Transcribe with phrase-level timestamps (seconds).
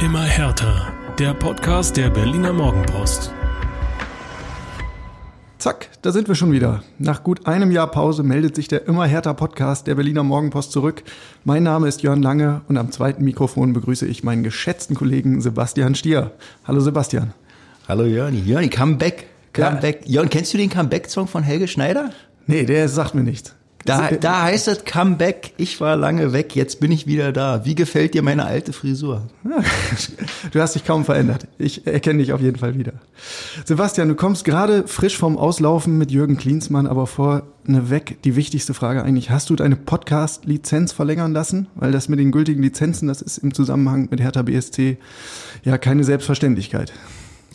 [0.00, 0.92] Immer härter.
[1.18, 3.32] Der Podcast der Berliner Morgenpost.
[5.58, 6.84] Zack, da sind wir schon wieder.
[7.00, 11.02] Nach gut einem Jahr Pause meldet sich der immer härter Podcast der Berliner Morgenpost zurück.
[11.42, 15.96] Mein Name ist Jörn Lange und am zweiten Mikrofon begrüße ich meinen geschätzten Kollegen Sebastian
[15.96, 16.30] Stier.
[16.64, 17.34] Hallo Sebastian.
[17.88, 18.46] Hallo Jörn.
[18.46, 19.26] Jörn, Comeback.
[19.52, 20.02] Comeback.
[20.04, 20.20] Ja.
[20.20, 22.12] Jörn, kennst du den Comeback-Song von Helge Schneider?
[22.46, 23.56] Nee, der sagt mir nichts.
[23.84, 27.64] Da, da heißt es Comeback, ich war lange weg, jetzt bin ich wieder da.
[27.64, 29.22] Wie gefällt dir meine alte Frisur?
[30.52, 31.46] Du hast dich kaum verändert.
[31.58, 32.92] Ich erkenne dich auf jeden Fall wieder.
[33.64, 39.02] Sebastian, du kommst gerade frisch vom Auslaufen mit Jürgen Klinsmann, aber vorneweg die wichtigste Frage
[39.02, 39.30] eigentlich.
[39.30, 41.66] Hast du deine Podcast-Lizenz verlängern lassen?
[41.74, 44.98] Weil das mit den gültigen Lizenzen, das ist im Zusammenhang mit Hertha BSC
[45.64, 46.92] ja keine Selbstverständlichkeit.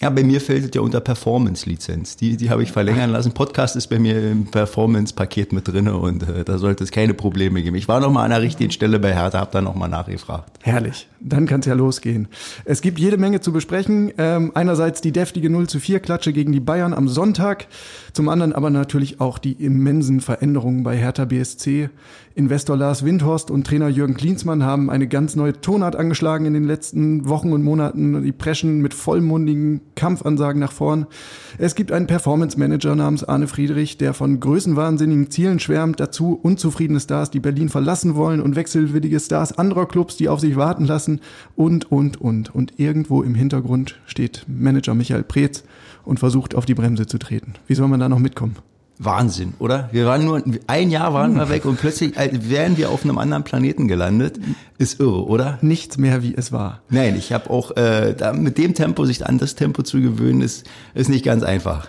[0.04, 2.18] Ja, bei mir fällt es ja unter Performance-Lizenz.
[2.18, 3.32] Die, die habe ich verlängern lassen.
[3.32, 7.64] Podcast ist bei mir im Performance-Paket mit drinne und äh, da sollte es keine Probleme
[7.64, 7.78] geben.
[7.78, 10.60] Ich war noch mal an der richtigen Stelle bei Hertha, habe da noch mal nachgefragt.
[10.62, 11.08] Herrlich.
[11.22, 12.28] Dann kann es ja losgehen.
[12.66, 14.12] Es gibt jede Menge zu besprechen.
[14.18, 17.68] Ähm, einerseits die deftige 0 zu 4 Klatsche gegen die Bayern am Sonntag.
[18.12, 21.90] Zum anderen aber natürlich auch die immensen Veränderungen bei Hertha BSC.
[22.36, 26.64] Investor Lars Windhorst und Trainer Jürgen Klinsmann haben eine ganz neue Tonart angeschlagen in den
[26.64, 28.24] letzten Wochen und Monaten.
[28.24, 31.06] Die preschen mit vollmundigen Kampfansagen nach vorn.
[31.60, 36.00] Es gibt einen Performance Manager namens Arne Friedrich, der von größenwahnsinnigen Zielen schwärmt.
[36.00, 40.56] Dazu unzufriedene Stars, die Berlin verlassen wollen und wechselwillige Stars anderer Clubs, die auf sich
[40.56, 41.22] warten lassen
[41.56, 42.56] und, und, und.
[42.56, 45.64] Und irgendwo im Hintergrund steht Manager Michael Preetz
[46.04, 47.54] und versucht auf die Bremse zu treten.
[47.68, 48.56] Wie soll man da noch mitkommen?
[49.00, 49.90] Wahnsinn, oder?
[49.92, 53.44] Wir waren nur ein Jahr waren wir weg und plötzlich wären wir auf einem anderen
[53.44, 54.40] Planeten gelandet.
[54.78, 55.58] Ist irre, oder?
[55.62, 56.82] Nichts mehr wie es war.
[56.90, 60.42] Nein, ich habe auch äh, da mit dem Tempo sich an das Tempo zu gewöhnen,
[60.42, 61.88] ist ist nicht ganz einfach.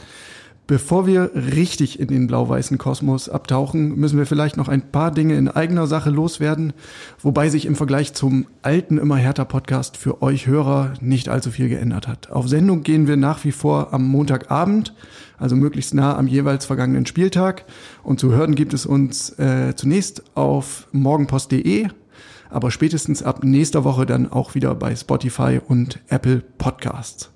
[0.67, 5.37] Bevor wir richtig in den blau-weißen Kosmos abtauchen, müssen wir vielleicht noch ein paar Dinge
[5.37, 6.73] in eigener Sache loswerden,
[7.21, 11.69] wobei sich im Vergleich zum alten immer härter Podcast für euch Hörer nicht allzu viel
[11.69, 12.31] geändert hat.
[12.31, 14.95] Auf Sendung gehen wir nach wie vor am Montagabend,
[15.37, 17.67] also möglichst nah am jeweils vergangenen Spieltag.
[18.03, 21.89] Und zu hören gibt es uns äh, zunächst auf morgenpost.de,
[22.49, 27.34] aber spätestens ab nächster Woche dann auch wieder bei Spotify und Apple Podcasts.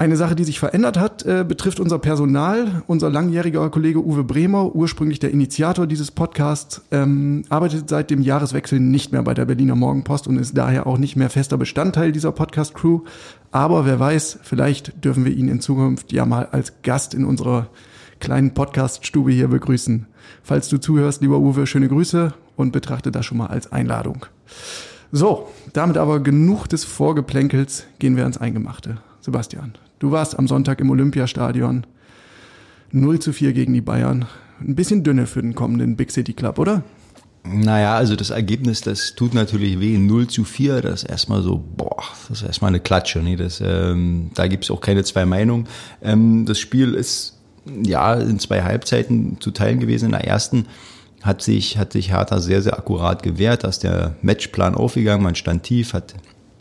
[0.00, 2.80] Eine Sache, die sich verändert hat, äh, betrifft unser Personal.
[2.86, 8.80] Unser langjähriger Kollege Uwe Bremer, ursprünglich der Initiator dieses Podcasts, ähm, arbeitet seit dem Jahreswechsel
[8.80, 12.32] nicht mehr bei der Berliner Morgenpost und ist daher auch nicht mehr fester Bestandteil dieser
[12.32, 13.00] Podcast-Crew.
[13.50, 17.66] Aber wer weiß, vielleicht dürfen wir ihn in Zukunft ja mal als Gast in unserer
[18.20, 20.06] kleinen Podcast-Stube hier begrüßen.
[20.42, 24.24] Falls du zuhörst, lieber Uwe, schöne Grüße und betrachte das schon mal als Einladung.
[25.12, 28.96] So, damit aber genug des Vorgeplänkels, gehen wir ans Eingemachte.
[29.20, 31.86] Sebastian, du warst am Sonntag im Olympiastadion.
[32.90, 34.26] 0 zu 4 gegen die Bayern.
[34.60, 36.82] Ein bisschen dünne für den kommenden Big City Club, oder?
[37.44, 39.96] Naja, also das Ergebnis, das tut natürlich weh.
[39.96, 43.20] 0 zu 4, das ist erstmal so, boah, das ist erstmal eine Klatsche.
[43.20, 45.68] Nee, das, ähm, da gibt's auch keine zwei Meinungen.
[46.02, 50.06] Ähm, das Spiel ist ja in zwei Halbzeiten zu teilen gewesen.
[50.06, 50.66] In der ersten
[51.22, 53.64] hat sich, hat sich Hertha sehr, sehr akkurat gewehrt.
[53.64, 56.14] Da ist der Matchplan aufgegangen, man stand tief, hat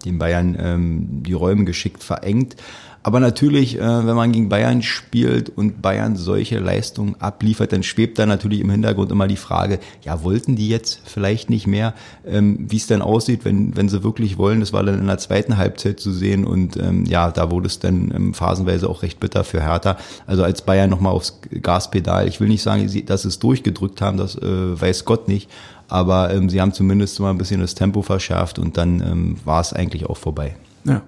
[0.05, 2.55] den Bayern ähm, die Räume geschickt verengt.
[3.01, 8.19] Aber natürlich, äh, wenn man gegen Bayern spielt und Bayern solche Leistungen abliefert, dann schwebt
[8.19, 11.93] da natürlich im Hintergrund immer die Frage, ja, wollten die jetzt vielleicht nicht mehr,
[12.25, 14.59] ähm, wie es dann aussieht, wenn, wenn sie wirklich wollen.
[14.59, 17.79] Das war dann in der zweiten Halbzeit zu sehen und ähm, ja, da wurde es
[17.79, 19.97] dann ähm, phasenweise auch recht bitter für Hertha.
[20.27, 24.17] Also als Bayern nochmal aufs Gaspedal, ich will nicht sagen, dass sie es durchgedrückt haben,
[24.17, 25.49] das äh, weiß Gott nicht,
[25.87, 29.61] aber ähm, sie haben zumindest mal ein bisschen das Tempo verschärft und dann ähm, war
[29.61, 30.55] es eigentlich auch vorbei.
[30.83, 31.01] Ja.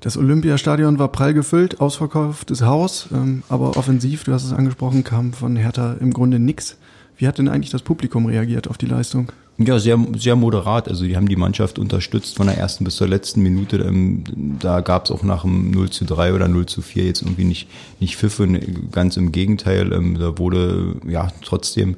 [0.00, 5.34] Das Olympiastadion war prall gefüllt, ausverkauftes Haus, ähm, aber offensiv, du hast es angesprochen, kam
[5.34, 6.78] von Hertha im Grunde nix.
[7.18, 9.30] Wie hat denn eigentlich das Publikum reagiert auf die Leistung?
[9.58, 10.88] Ja, sehr, sehr moderat.
[10.88, 13.76] Also die haben die Mannschaft unterstützt von der ersten bis zur letzten Minute.
[13.76, 14.24] Ähm,
[14.58, 17.44] Da gab es auch nach dem 0 zu 3 oder 0 zu 4 jetzt irgendwie
[17.44, 17.68] nicht,
[18.00, 18.48] nicht Pfiffe,
[18.90, 19.92] ganz im Gegenteil.
[19.92, 21.96] Ähm, Da wurde ja trotzdem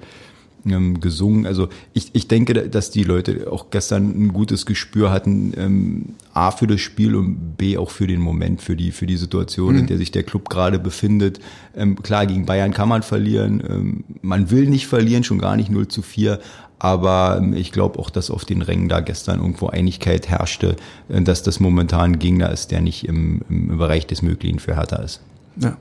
[0.67, 1.47] ähm, gesungen.
[1.47, 6.51] Also ich, ich denke, dass die Leute auch gestern ein gutes Gespür hatten, ähm, A
[6.51, 9.81] für das Spiel und B auch für den Moment, für die, für die Situation, mhm.
[9.81, 11.41] in der sich der Club gerade befindet.
[11.77, 13.63] Ähm, klar, gegen Bayern kann man verlieren.
[13.69, 16.39] Ähm, man will nicht verlieren, schon gar nicht 0 zu 4.
[16.79, 20.77] Aber ähm, ich glaube auch, dass auf den Rängen da gestern irgendwo Einigkeit herrschte,
[21.09, 24.77] äh, dass das momentan ein Gegner ist, der nicht im, im Bereich des Möglichen für
[24.77, 25.21] Hertha ist.
[25.61, 25.77] Ja.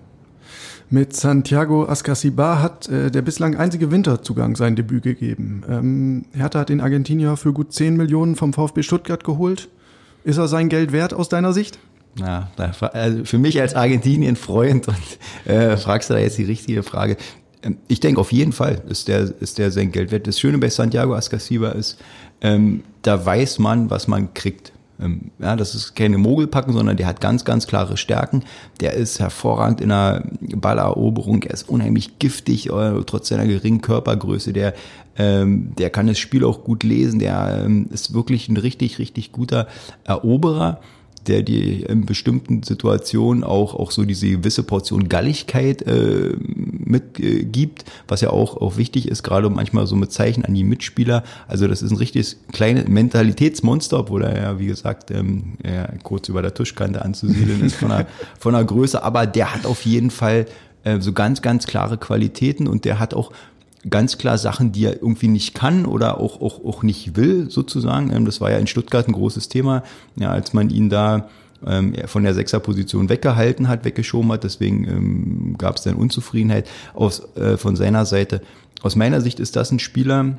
[0.94, 5.64] Mit Santiago Ascasibar hat äh, der bislang einzige Winterzugang sein Debüt gegeben.
[5.70, 9.70] Ähm, Hertha hat den Argentinier für gut 10 Millionen vom VfB Stuttgart geholt.
[10.26, 11.80] Ist er sein Geld wert aus deiner Sicht?
[12.20, 12.52] Ja,
[12.92, 17.16] also für mich als Argentinien-Freund und äh, fragst du da jetzt die richtige Frage.
[17.64, 20.28] Ähm, ich denke auf jeden Fall ist der, ist der sein Geld wert.
[20.28, 22.00] Das Schöne bei Santiago Ascasiba ist,
[22.42, 24.71] ähm, da weiß man, was man kriegt.
[25.02, 28.44] Ähm, ja, das ist keine Mogelpacken, sondern der hat ganz, ganz klare Stärken.
[28.80, 30.24] Der ist hervorragend in der
[30.56, 31.44] Balleroberung.
[31.44, 34.54] Er ist unheimlich giftig, äh, trotz seiner geringen Körpergröße.
[34.54, 34.74] Der,
[35.18, 37.20] ähm, der kann das Spiel auch gut lesen.
[37.20, 39.68] Der ähm, ist wirklich ein richtig, richtig guter
[40.04, 40.80] Eroberer
[41.28, 47.86] der dir in bestimmten Situationen auch, auch so diese gewisse Portion Galligkeit äh, mitgibt, äh,
[48.08, 51.24] was ja auch, auch wichtig ist, gerade manchmal so mit Zeichen an die Mitspieler.
[51.48, 56.28] Also das ist ein richtiges kleines Mentalitätsmonster, obwohl er ja, wie gesagt, ähm, ja, kurz
[56.30, 58.08] über der Tischkante anzusiedeln ist von der,
[58.40, 60.48] von der Größe, aber der hat auf jeden Fall
[60.84, 63.32] äh, so ganz, ganz klare Qualitäten und der hat auch
[63.90, 68.12] ganz klar Sachen, die er irgendwie nicht kann oder auch, auch, auch nicht will, sozusagen.
[68.12, 69.84] Ähm, das war ja in Stuttgart ein großes Thema,
[70.16, 71.30] ja, als man ihn da
[71.66, 74.44] ähm, von der Sechserposition weggehalten hat, weggeschoben hat.
[74.44, 78.42] Deswegen ähm, gab es dann Unzufriedenheit aus, äh, von seiner Seite.
[78.82, 80.38] Aus meiner Sicht ist das ein Spieler,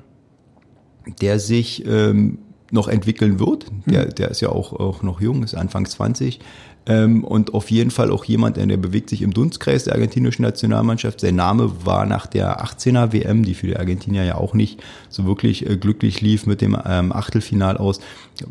[1.20, 2.38] der sich ähm,
[2.70, 3.66] noch entwickeln wird.
[3.86, 6.40] Der, der ist ja auch, auch noch jung, ist Anfang 20.
[6.86, 11.20] Ähm, und auf jeden Fall auch jemand, der bewegt sich im Dunstkreis der argentinischen Nationalmannschaft.
[11.20, 15.24] Sein Name war nach der 18er WM, die für die Argentinier ja auch nicht so
[15.24, 18.00] wirklich äh, glücklich lief mit dem ähm, Achtelfinal aus.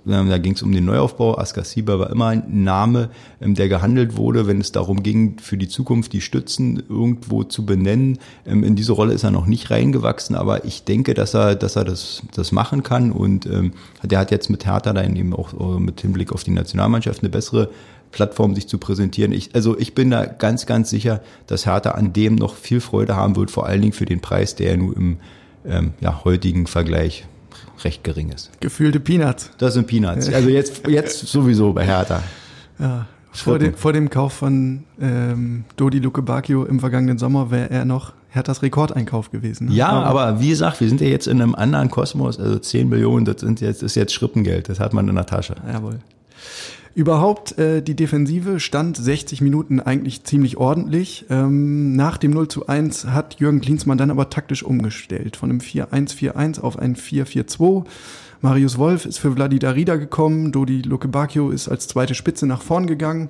[0.08, 1.38] Ähm, da ging es um den Neuaufbau.
[1.38, 3.10] Askasiba war immer ein Name,
[3.42, 7.66] ähm, der gehandelt wurde, wenn es darum ging, für die Zukunft die Stützen irgendwo zu
[7.66, 8.20] benennen.
[8.46, 11.76] Ähm, in diese Rolle ist er noch nicht reingewachsen, aber ich denke, dass er, dass
[11.76, 13.74] er das, das machen kann und ähm,
[14.04, 17.30] der hat jetzt mit Hertha dann eben auch äh, mit Hinblick auf die Nationalmannschaft eine
[17.30, 17.70] bessere
[18.12, 19.32] Plattform sich zu präsentieren.
[19.32, 23.16] Ich, also ich bin da ganz, ganz sicher, dass Hertha an dem noch viel Freude
[23.16, 25.18] haben wird, vor allen Dingen für den Preis, der ja nur im
[25.66, 27.26] ähm, ja, heutigen Vergleich
[27.84, 28.52] recht gering ist.
[28.60, 29.52] Gefühlte Peanuts.
[29.58, 30.30] Das sind Peanuts.
[30.34, 32.22] Also jetzt, jetzt sowieso bei Hertha.
[32.80, 37.70] Ja, vor dem, vor dem Kauf von ähm, Dodi Luke Bacchio im vergangenen Sommer wäre
[37.70, 39.68] er noch Herthas Rekordeinkauf gewesen.
[39.68, 39.76] Ne?
[39.76, 42.90] Ja, aber, aber wie gesagt, wir sind ja jetzt in einem anderen Kosmos, also 10
[42.90, 45.56] Millionen, das sind jetzt, ist jetzt Schrippengeld, das hat man in der Tasche.
[45.68, 46.00] Jawohl.
[46.94, 51.26] Überhaupt, äh, die Defensive stand 60 Minuten eigentlich ziemlich ordentlich.
[51.30, 55.38] Ähm, nach dem 0 zu 1 hat Jürgen Klinsmann dann aber taktisch umgestellt.
[55.38, 57.86] Von einem 4-1-4-1 auf ein 4-4-2.
[58.42, 60.52] Marius Wolf ist für Vladi Darida gekommen.
[60.52, 63.30] Dodi Lukebakio ist als zweite Spitze nach vorn gegangen.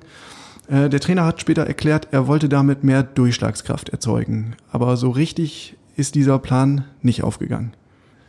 [0.66, 4.56] Äh, der Trainer hat später erklärt, er wollte damit mehr Durchschlagskraft erzeugen.
[4.72, 7.74] Aber so richtig ist dieser Plan nicht aufgegangen.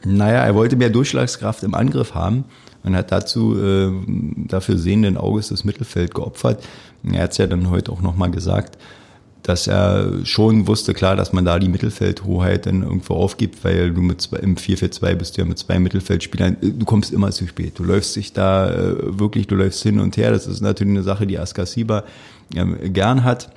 [0.06, 2.44] Naja, er wollte mehr Durchschlagskraft im Angriff haben
[2.84, 3.92] und hat dazu äh,
[4.48, 6.64] dafür sehenden Auges das Mittelfeld geopfert.
[7.04, 8.78] Er hat es ja dann heute auch nochmal gesagt,
[9.42, 14.02] dass er schon wusste, klar, dass man da die Mittelfeldhoheit dann irgendwo aufgibt, weil du
[14.02, 17.78] mit zwei, im 4-4-2 bist du ja mit zwei Mittelfeldspielern, du kommst immer zu spät.
[17.78, 20.32] Du läufst dich da äh, wirklich, du läufst hin und her.
[20.32, 22.06] Das ist natürlich eine Sache, die Askasiba
[22.56, 23.50] ähm, gern hat.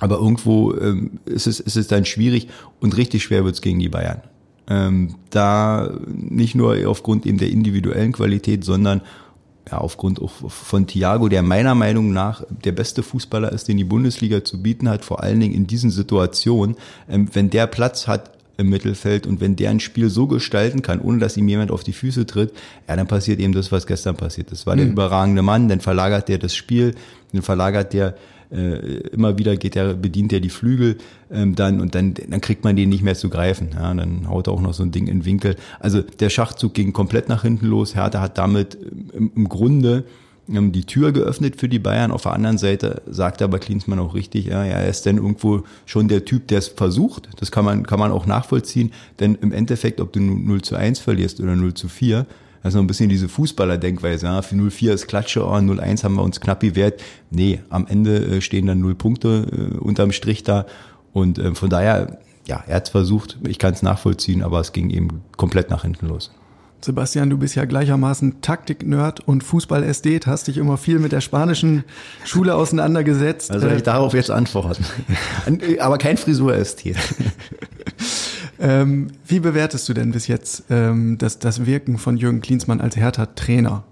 [0.00, 2.48] Aber irgendwo ähm, ist, es, ist es dann schwierig
[2.80, 4.22] und richtig schwer wird's gegen die Bayern
[4.70, 9.02] ähm, da nicht nur aufgrund eben der individuellen Qualität, sondern
[9.70, 13.84] ja, aufgrund auch von Thiago, der meiner Meinung nach der beste Fußballer ist, den die
[13.84, 16.76] Bundesliga zu bieten hat, vor allen Dingen in diesen Situationen,
[17.08, 21.00] ähm, wenn der Platz hat im Mittelfeld und wenn der ein Spiel so gestalten kann,
[21.00, 22.52] ohne dass ihm jemand auf die Füße tritt,
[22.88, 24.66] ja, dann passiert eben das, was gestern passiert ist.
[24.66, 24.92] War der mhm.
[24.92, 26.94] überragende Mann, dann verlagert der das Spiel,
[27.32, 28.16] dann verlagert der
[28.52, 30.96] äh, immer wieder geht er, bedient er die Flügel
[31.30, 33.70] ähm, dann und dann, dann kriegt man den nicht mehr zu greifen.
[33.74, 35.56] Ja, dann haut er auch noch so ein Ding in den Winkel.
[35.78, 37.94] Also der Schachzug ging komplett nach hinten los.
[37.94, 38.76] Hertha hat damit
[39.12, 40.04] im, im Grunde
[40.48, 42.10] ähm, die Tür geöffnet für die Bayern.
[42.10, 46.08] Auf der anderen Seite sagt aber Klinsmann auch richtig, ja, er ist dann irgendwo schon
[46.08, 47.28] der Typ, der es versucht.
[47.38, 48.92] Das kann man, kann man auch nachvollziehen.
[49.20, 52.26] Denn im Endeffekt, ob du 0 zu 1 verlierst oder 0 zu 4,
[52.62, 54.26] das ist noch ein bisschen diese Fußballer-Denkweise.
[54.26, 57.00] Ja, für 0-4 ist Klatsche, oh, 0-1 haben wir uns knapp gewehrt.
[57.30, 60.66] Nee, am Ende äh, stehen dann 0 Punkte äh, unterm Strich da.
[61.12, 64.72] Und äh, von daher, ja, er hat es versucht, ich kann es nachvollziehen, aber es
[64.72, 66.30] ging eben komplett nach hinten los.
[66.82, 71.84] Sebastian, du bist ja gleichermaßen Taktik-Nerd und Fußball-Ästhet, hast dich immer viel mit der spanischen
[72.24, 73.50] Schule auseinandergesetzt.
[73.50, 74.84] Also ich äh, darauf jetzt antworten.
[75.78, 76.96] aber kein Frisur-Ästhet.
[78.60, 82.94] Ähm, wie bewertest du denn bis jetzt ähm, das, das Wirken von Jürgen Klinsmann als
[82.94, 83.84] Hertha-Trainer?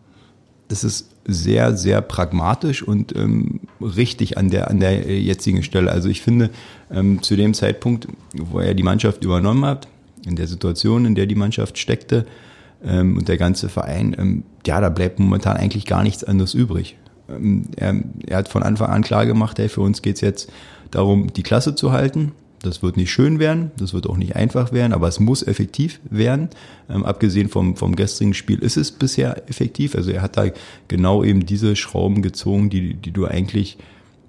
[0.68, 5.90] Das ist sehr, sehr pragmatisch und ähm, richtig an der, an der jetzigen Stelle.
[5.90, 6.50] Also ich finde,
[6.90, 9.88] ähm, zu dem Zeitpunkt, wo er die Mannschaft übernommen hat,
[10.26, 12.26] in der Situation, in der die Mannschaft steckte
[12.84, 16.98] ähm, und der ganze Verein, ähm, ja, da bleibt momentan eigentlich gar nichts anderes übrig.
[17.30, 17.94] Ähm, er,
[18.26, 20.52] er hat von Anfang an klar gemacht, hey, für uns geht's jetzt
[20.90, 22.32] darum, die Klasse zu halten
[22.68, 26.00] das wird nicht schön werden, das wird auch nicht einfach werden, aber es muss effektiv
[26.10, 26.50] werden.
[26.90, 29.94] Ähm, abgesehen vom, vom gestrigen Spiel ist es bisher effektiv.
[29.94, 30.46] Also er hat da
[30.86, 33.78] genau eben diese Schrauben gezogen, die, die du eigentlich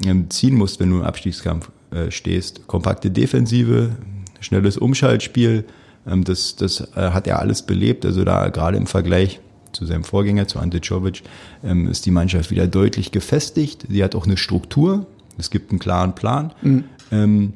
[0.06, 2.66] ähm, ziehen musst, wenn du im Abstiegskampf äh, stehst.
[2.68, 3.92] Kompakte Defensive,
[4.40, 5.66] schnelles Umschaltspiel,
[6.08, 8.06] ähm, das, das äh, hat er alles belebt.
[8.06, 9.42] Also da gerade im Vergleich
[9.74, 11.24] zu seinem Vorgänger, zu Ante Czovic,
[11.64, 13.86] ähm, ist die Mannschaft wieder deutlich gefestigt.
[13.90, 15.06] Sie hat auch eine Struktur.
[15.38, 16.54] Es gibt einen klaren Plan.
[16.62, 17.54] Mhm.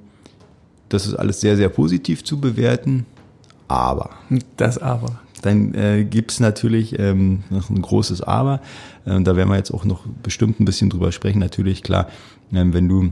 [0.94, 3.08] Das ist alles sehr, sehr positiv zu bewerten.
[3.68, 4.12] Aber.
[4.58, 5.22] Das Aber.
[5.42, 8.62] Dann äh, gibt natürlich ähm, noch ein großes Aber.
[9.06, 11.40] Ähm, da werden wir jetzt auch noch bestimmt ein bisschen drüber sprechen.
[11.40, 12.08] Natürlich, klar,
[12.54, 13.12] ähm, wenn du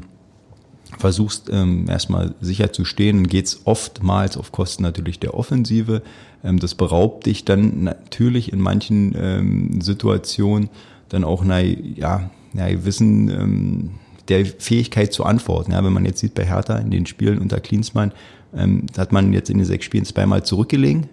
[1.00, 6.04] versuchst ähm, erstmal sicher zu stehen, dann geht's oftmals auf Kosten natürlich der Offensive.
[6.44, 10.70] Ähm, das beraubt dich dann natürlich in manchen ähm, Situationen
[11.10, 13.90] dann auch na, ja, ja, Wissen ähm,
[14.32, 15.72] der Fähigkeit zu antworten.
[15.72, 18.12] Ja, wenn man jetzt sieht bei Hertha in den Spielen unter Klinsmann,
[18.56, 21.08] ähm, hat man jetzt in den sechs Spielen zweimal zurückgelegen.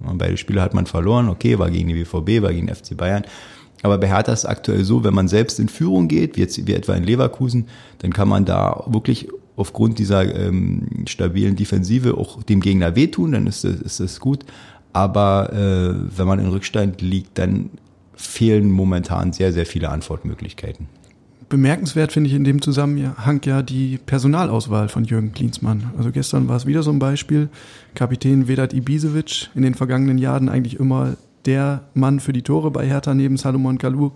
[0.00, 3.24] Beide Spiele hat man verloren, okay, war gegen die BVB, war gegen den FC Bayern.
[3.82, 6.66] Aber bei Hertha ist es aktuell so, wenn man selbst in Führung geht, wie, jetzt,
[6.66, 7.66] wie etwa in Leverkusen,
[7.98, 13.46] dann kann man da wirklich aufgrund dieser ähm, stabilen Defensive auch dem Gegner wehtun, dann
[13.46, 14.44] ist das, ist das gut.
[14.92, 17.70] Aber äh, wenn man in Rückstand liegt, dann
[18.14, 20.86] fehlen momentan sehr, sehr viele Antwortmöglichkeiten.
[21.52, 25.92] Bemerkenswert finde ich in dem Zusammenhang ja die Personalauswahl von Jürgen Klinsmann.
[25.98, 27.50] Also gestern war es wieder so ein Beispiel.
[27.94, 32.86] Kapitän Vedat Ibisevic, in den vergangenen Jahren eigentlich immer der Mann für die Tore bei
[32.86, 34.12] Hertha neben Salomon Kalou,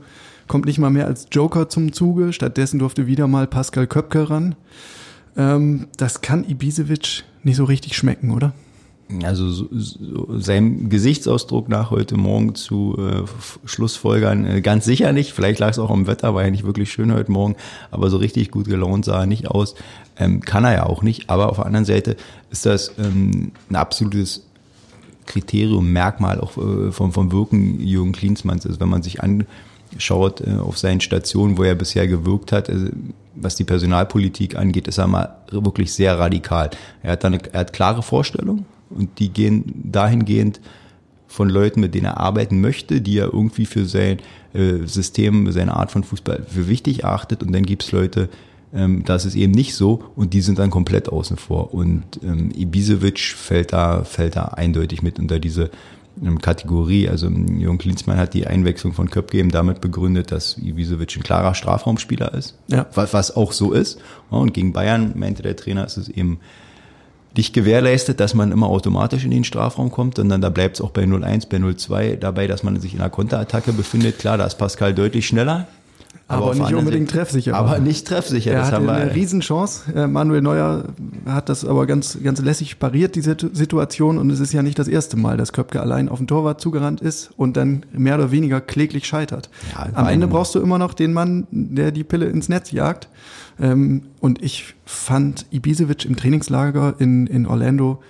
[0.48, 2.32] kommt nicht mal mehr als Joker zum Zuge.
[2.32, 4.54] Stattdessen durfte wieder mal Pascal Köpke ran.
[5.36, 8.54] Ähm, das kann Ibisevic nicht so richtig schmecken, oder?
[9.22, 13.22] Also so, so, seinem Gesichtsausdruck nach heute Morgen zu äh,
[13.64, 15.32] Schlussfolgern äh, ganz sicher nicht.
[15.32, 17.56] Vielleicht lag es auch am Wetter, war ja nicht wirklich schön heute Morgen,
[17.90, 19.74] aber so richtig gut gelaunt sah er nicht aus.
[20.18, 21.30] Ähm, kann er ja auch nicht.
[21.30, 22.16] Aber auf der anderen Seite
[22.50, 24.44] ist das ähm, ein absolutes
[25.26, 28.66] Kriterium, Merkmal auch äh, vom, vom Wirken Jürgen Klinsmanns.
[28.66, 32.88] Also wenn man sich anschaut äh, auf seinen Stationen, wo er bisher gewirkt hat, also
[33.36, 36.70] was die Personalpolitik angeht, ist er mal wirklich sehr radikal.
[37.02, 40.60] Er hat, eine, er hat klare Vorstellungen, und die gehen dahingehend
[41.26, 44.18] von Leuten, mit denen er arbeiten möchte, die er irgendwie für sein
[44.54, 47.42] äh, System, seine Art von Fußball für wichtig achtet.
[47.42, 48.28] Und dann gibt's Leute,
[48.74, 51.74] ähm, das ist eben nicht so und die sind dann komplett außen vor.
[51.74, 55.70] Und ähm, Ibisevic fällt da, fällt da eindeutig mit unter diese
[56.22, 57.08] ähm, Kategorie.
[57.08, 61.22] Also ähm, Jürgen Klinsmann hat die Einwechslung von Köpke eben damit begründet, dass Ibisevic ein
[61.22, 62.86] klarer Strafraumspieler ist, ja.
[62.94, 64.00] was, was auch so ist.
[64.30, 66.40] Und gegen Bayern meinte der Trainer, ist es eben
[67.36, 70.90] nicht gewährleistet, dass man immer automatisch in den Strafraum kommt, sondern da bleibt es auch
[70.90, 74.18] bei 0-1, bei 0-2 dabei, dass man sich in einer Konterattacke befindet.
[74.18, 75.66] Klar, da ist Pascal deutlich schneller.
[76.28, 77.54] Aber, aber nicht unbedingt Seite, treffsicher.
[77.54, 78.50] Aber nicht treffsicher.
[78.50, 79.92] Er das hatte eine Riesenchance.
[79.94, 80.86] Äh, Manuel Neuer
[81.24, 84.18] hat das aber ganz, ganz lässig pariert, diese Situation.
[84.18, 87.00] Und es ist ja nicht das erste Mal, dass Köpke allein auf den Torwart zugerannt
[87.00, 89.50] ist und dann mehr oder weniger kläglich scheitert.
[89.72, 93.08] Ja, Am Ende brauchst du immer noch den Mann, der die Pille ins Netz jagt.
[93.60, 98.02] Ähm, und ich fand Ibisevic im Trainingslager in, in Orlando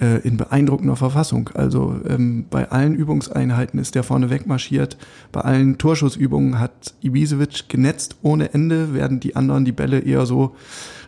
[0.00, 1.50] in beeindruckender Verfassung.
[1.54, 4.96] Also ähm, bei allen Übungseinheiten ist der vorne wegmarschiert.
[5.32, 10.54] Bei allen Torschussübungen hat Ibisevic genetzt ohne Ende, während die anderen die Bälle eher so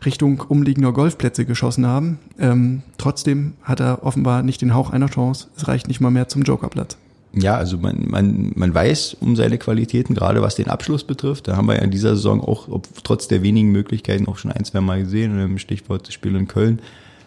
[0.04, 2.18] Richtung umliegender Golfplätze geschossen haben.
[2.38, 5.48] Ähm, trotzdem hat er offenbar nicht den Hauch einer Chance.
[5.56, 6.96] Es reicht nicht mal mehr zum Jokerplatz.
[7.34, 11.48] Ja, also man, man, man weiß um seine Qualitäten, gerade was den Abschluss betrifft.
[11.48, 14.52] Da haben wir ja in dieser Saison auch, ob, trotz der wenigen Möglichkeiten, auch schon
[14.52, 16.80] ein, zwei Mal gesehen, Stichwort das Spiel in Köln.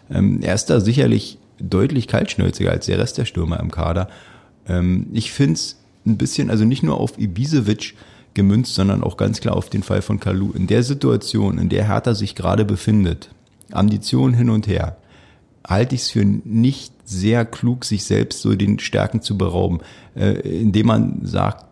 [0.08, 4.08] Ähm, er ist da sicherlich deutlich kaltschnäuziger als der Rest der Stürmer im Kader.
[4.68, 7.94] Ähm, ich finde es ein bisschen, also nicht nur auf Ibisevic
[8.34, 10.52] gemünzt, sondern auch ganz klar auf den Fall von Kalu.
[10.52, 13.30] In der Situation, in der Hertha sich gerade befindet,
[13.72, 14.96] Ambitionen hin und her,
[15.66, 19.80] halte ich es für nicht sehr klug, sich selbst so den Stärken zu berauben,
[20.14, 21.65] äh, indem man sagt,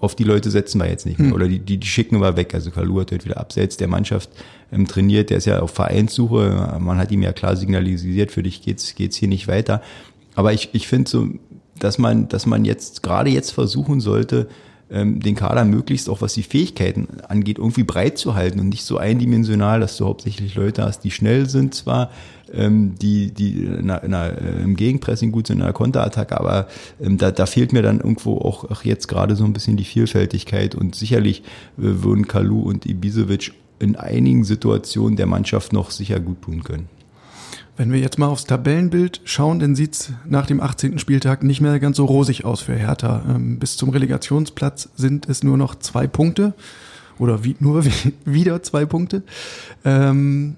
[0.00, 1.28] auf die Leute setzen wir jetzt nicht mehr.
[1.28, 1.34] Hm.
[1.34, 2.54] Oder die, die, die schicken wir weg.
[2.54, 4.30] Also Kalu hat heute wieder abseits der Mannschaft
[4.72, 6.78] ähm, trainiert, der ist ja auf Vereinssuche.
[6.80, 9.82] Man hat ihm ja klar signalisiert, für dich geht's, geht's hier nicht weiter.
[10.34, 11.28] Aber ich, ich finde so,
[11.78, 14.48] dass man, dass man jetzt, gerade jetzt versuchen sollte,
[14.90, 18.84] ähm, den Kader möglichst auch was die Fähigkeiten angeht, irgendwie breit zu halten und nicht
[18.84, 22.10] so eindimensional, dass du hauptsächlich Leute hast, die schnell sind zwar,
[22.54, 26.38] ähm, die, die in einer, in einer, äh, im Gegenpressing gut sind, in einer Konterattacke,
[26.38, 26.68] aber
[27.00, 29.84] ähm, da, da fehlt mir dann irgendwo auch ach, jetzt gerade so ein bisschen die
[29.84, 31.42] Vielfältigkeit und sicherlich äh,
[31.76, 36.88] würden Kalu und Ibisevic in einigen Situationen der Mannschaft noch sicher gut tun können.
[37.76, 40.98] Wenn wir jetzt mal aufs Tabellenbild schauen, dann sieht's nach dem 18.
[40.98, 43.22] Spieltag nicht mehr ganz so rosig aus für Hertha.
[43.28, 46.54] Ähm, bis zum Relegationsplatz sind es nur noch zwei Punkte
[47.20, 47.84] oder wie, nur
[48.24, 49.22] wieder zwei Punkte.
[49.84, 50.56] Ähm,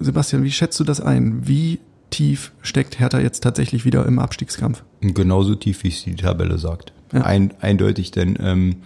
[0.00, 1.46] Sebastian, wie schätzt du das ein?
[1.46, 1.78] Wie
[2.10, 4.82] tief steckt Hertha jetzt tatsächlich wieder im Abstiegskampf?
[5.00, 6.92] Genauso tief, wie es die Tabelle sagt.
[7.12, 7.22] Ja.
[7.22, 8.76] Ein, eindeutig, denn ähm,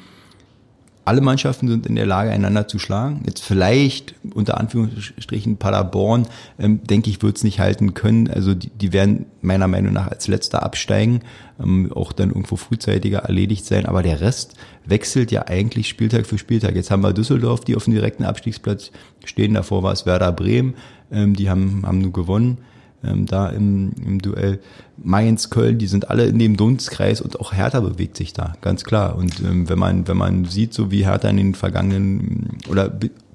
[1.06, 3.22] alle Mannschaften sind in der Lage, einander zu schlagen.
[3.26, 6.26] Jetzt vielleicht unter Anführungsstrichen Paderborn,
[6.58, 8.28] ähm, denke ich, wird es nicht halten können.
[8.28, 11.20] Also die, die werden meiner Meinung nach als letzter absteigen,
[11.62, 13.84] ähm, auch dann irgendwo frühzeitiger erledigt sein.
[13.84, 14.54] Aber der Rest
[14.86, 16.74] wechselt ja eigentlich Spieltag für Spieltag.
[16.74, 18.90] Jetzt haben wir Düsseldorf, die auf dem direkten Abstiegsplatz
[19.26, 19.52] stehen.
[19.52, 20.74] Davor war es Werder Bremen,
[21.10, 22.58] ähm, die haben, haben nur gewonnen
[23.06, 24.60] ähm, da im, im Duell.
[24.96, 28.84] Mainz, Köln, die sind alle in dem Dunstkreis und auch Hertha bewegt sich da, ganz
[28.84, 29.16] klar.
[29.16, 32.92] Und ähm, wenn man, wenn man sieht, so wie Hertha in den vergangenen oder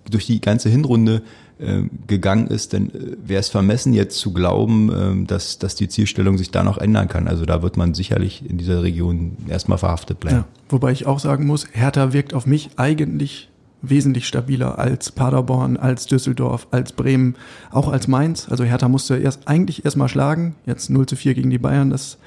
[0.09, 1.21] durch die ganze Hinrunde
[1.59, 5.89] äh, gegangen ist, dann äh, wäre es vermessen, jetzt zu glauben, äh, dass, dass die
[5.89, 7.27] Zielstellung sich da noch ändern kann.
[7.27, 10.37] Also da wird man sicherlich in dieser Region erstmal verhaftet bleiben.
[10.37, 13.48] Ja, wobei ich auch sagen muss, Hertha wirkt auf mich eigentlich
[13.81, 17.35] wesentlich stabiler als Paderborn, als Düsseldorf, als Bremen,
[17.71, 18.47] auch als Mainz.
[18.49, 20.55] Also Hertha musste erst eigentlich erstmal schlagen.
[20.65, 21.89] Jetzt 0 zu 4 gegen die Bayern.
[21.89, 22.17] Das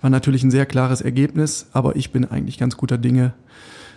[0.00, 3.32] war natürlich ein sehr klares Ergebnis, aber ich bin eigentlich ganz guter Dinge,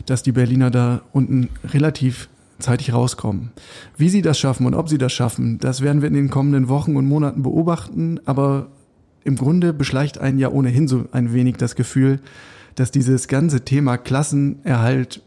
[0.06, 3.52] dass die Berliner da unten relativ zeitig rauskommen.
[3.98, 6.70] Wie sie das schaffen und ob sie das schaffen, das werden wir in den kommenden
[6.70, 8.68] Wochen und Monaten beobachten, aber
[9.24, 12.20] im Grunde beschleicht einen ja ohnehin so ein wenig das Gefühl,
[12.76, 15.22] dass dieses ganze Thema Klassenerhalt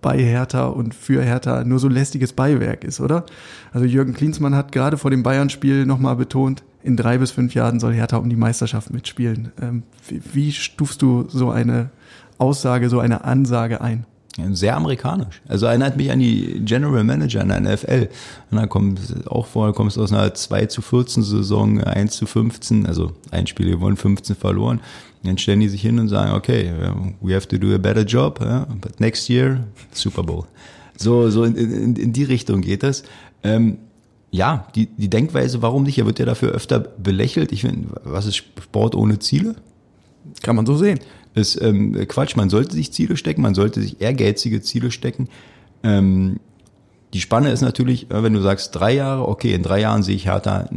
[0.00, 3.24] bei Hertha und für Hertha nur so lästiges Beiwerk ist, oder?
[3.72, 7.80] Also Jürgen Klinsmann hat gerade vor dem Bayern-Spiel nochmal betont, in drei bis fünf Jahren
[7.80, 9.52] soll Hertha um die Meisterschaft mitspielen.
[9.60, 11.90] Ähm, wie, stufst du so eine
[12.38, 14.06] Aussage, so eine Ansage ein?
[14.52, 15.42] Sehr amerikanisch.
[15.48, 18.08] Also erinnert mich an die General Manager in der NFL.
[18.50, 22.86] Und dann kommt auch vor, kommst aus einer 2 zu 14 Saison, 1 zu 15,
[22.86, 24.80] also ein Spiel gewonnen, 15 verloren.
[25.22, 26.72] Dann stellen die sich hin und sagen, okay,
[27.20, 28.38] we have to do a better job,
[28.80, 30.46] but next year, Super Bowl.
[30.96, 33.02] So, so in, in, in die Richtung geht das.
[33.42, 33.78] Ähm,
[34.30, 35.98] ja, die, die Denkweise, warum nicht?
[35.98, 37.52] Er wird ja dafür öfter belächelt.
[37.52, 39.56] Ich finde, was ist Sport ohne Ziele?
[40.42, 41.00] Kann man so sehen.
[41.34, 45.28] Ist ähm, Quatsch, man sollte sich Ziele stecken, man sollte sich ehrgeizige Ziele stecken.
[45.82, 46.40] Ähm,
[47.12, 50.26] die Spanne ist natürlich, wenn du sagst drei Jahre, okay, in drei Jahren sehe ich
[50.26, 50.68] Hertha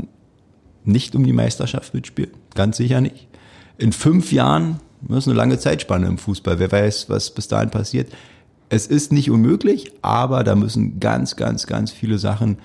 [0.84, 3.28] nicht um die Meisterschaft mitspielen, ganz sicher nicht
[3.78, 7.70] in fünf Jahren, das ist eine lange Zeitspanne im Fußball, wer weiß, was bis dahin
[7.70, 8.12] passiert.
[8.70, 12.58] Es ist nicht unmöglich, aber da müssen ganz, ganz, ganz viele Sachen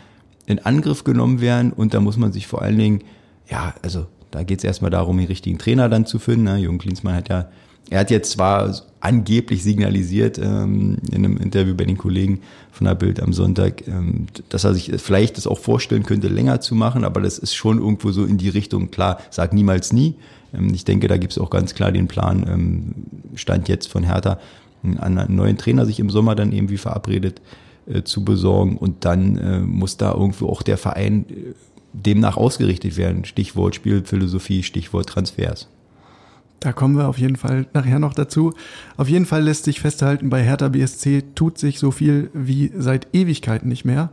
[0.46, 3.02] in Angriff genommen werden und da muss man sich vor allen Dingen,
[3.50, 6.44] ja, also da geht es erstmal darum, den richtigen Trainer dann zu finden.
[6.44, 6.58] Ne?
[6.58, 7.48] Jürgen Klinsmann hat ja,
[7.90, 12.94] er hat jetzt zwar angeblich signalisiert ähm, in einem Interview bei den Kollegen von der
[12.94, 17.04] Bild am Sonntag, ähm, dass er sich vielleicht das auch vorstellen könnte, länger zu machen,
[17.04, 20.16] aber das ist schon irgendwo so in die Richtung, klar, sag niemals nie,
[20.72, 22.94] ich denke, da gibt es auch ganz klar den Plan, ähm,
[23.34, 24.38] Stand jetzt von Hertha,
[24.82, 27.40] einen neuen Trainer sich im Sommer dann irgendwie verabredet
[27.86, 31.54] äh, zu besorgen und dann äh, muss da irgendwo auch der Verein äh,
[31.92, 33.24] demnach ausgerichtet werden.
[33.24, 35.68] Stichwort Spielphilosophie, Stichwort Transfers.
[36.60, 38.52] Da kommen wir auf jeden Fall nachher noch dazu.
[38.96, 43.06] Auf jeden Fall lässt sich festhalten, bei Hertha BSC tut sich so viel wie seit
[43.14, 44.10] Ewigkeiten nicht mehr.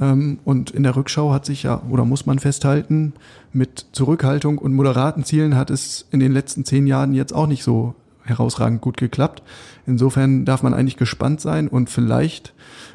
[0.00, 3.14] Ähm, und in der Rückschau hat sich ja, oder muss man festhalten,
[3.52, 7.62] mit Zurückhaltung und moderaten Zielen hat es in den letzten zehn Jahren jetzt auch nicht
[7.62, 9.42] so herausragend gut geklappt.
[9.86, 12.54] Insofern darf man eigentlich gespannt sein und vielleicht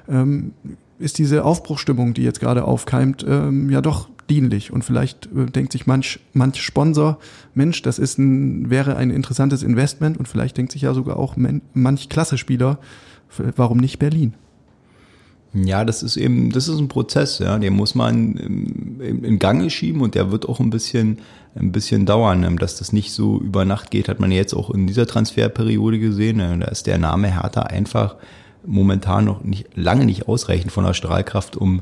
[0.10, 0.54] ähm,
[1.00, 5.72] ist diese Aufbruchstimmung, die jetzt gerade aufkeimt, ähm, ja doch dienlich und vielleicht äh, denkt
[5.72, 7.18] sich manch manch Sponsor,
[7.54, 11.36] Mensch, das ist ein wäre ein interessantes Investment und vielleicht denkt sich ja sogar auch
[11.74, 12.78] manch Klasse-Spieler,
[13.56, 14.36] warum nicht Berlin?
[15.54, 19.70] Ja, das ist eben, das ist ein Prozess, ja, den muss man in, in Gange
[19.70, 21.20] schieben und der wird auch ein bisschen,
[21.56, 24.70] ein bisschen dauern, ähm, dass das nicht so über Nacht geht, hat man jetzt auch
[24.70, 26.38] in dieser Transferperiode gesehen.
[26.38, 28.16] Da ist der Name Hertha einfach
[28.66, 31.82] momentan noch nicht, lange nicht ausreichend von der Strahlkraft, um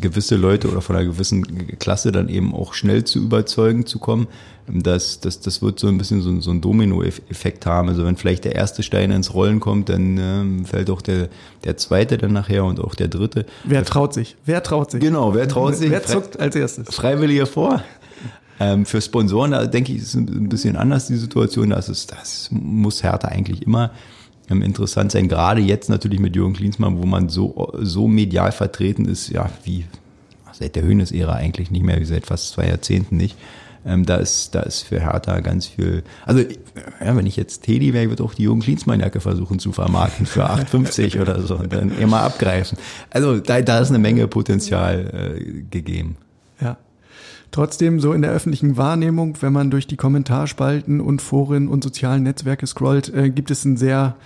[0.00, 4.26] gewisse Leute oder von einer gewissen Klasse dann eben auch schnell zu überzeugen zu kommen.
[4.68, 7.88] Das, das, das wird so ein bisschen so, so ein Domino-Effekt haben.
[7.88, 11.28] Also wenn vielleicht der erste Stein ins Rollen kommt, dann ähm, fällt auch der,
[11.62, 13.46] der zweite dann nachher und auch der dritte.
[13.62, 14.36] Wer traut sich?
[14.44, 15.00] Wer traut sich?
[15.00, 15.90] Genau, wer traut sich?
[15.90, 16.92] Wer zuckt als erstes?
[16.92, 17.82] Freiwillige vor.
[18.58, 21.70] Ähm, für Sponsoren, da denke ich, ist ein bisschen anders die Situation.
[21.70, 23.92] Das, ist, das muss Härte eigentlich immer
[24.48, 25.28] interessant sein.
[25.28, 29.84] Gerade jetzt natürlich mit Jürgen Klinsmann, wo man so, so medial vertreten ist, ja, wie
[30.52, 33.36] seit der Höhnes-Ära eigentlich nicht mehr, wie seit fast zwei Jahrzehnten nicht.
[33.84, 36.02] Ähm, da ist, da ist für Hertha ganz viel.
[36.24, 40.26] Also, ja, wenn ich jetzt Teddy wäre, würde auch die Jürgen Klinsmann-Jacke versuchen zu vermarkten
[40.26, 42.78] für 8,50 oder so und dann immer abgreifen.
[43.10, 46.16] Also, da, da ist eine Menge Potenzial äh, gegeben.
[46.60, 46.78] Ja.
[47.52, 52.24] Trotzdem so in der öffentlichen Wahrnehmung, wenn man durch die Kommentarspalten und Foren und sozialen
[52.24, 54.16] Netzwerke scrollt, äh, gibt es ein sehr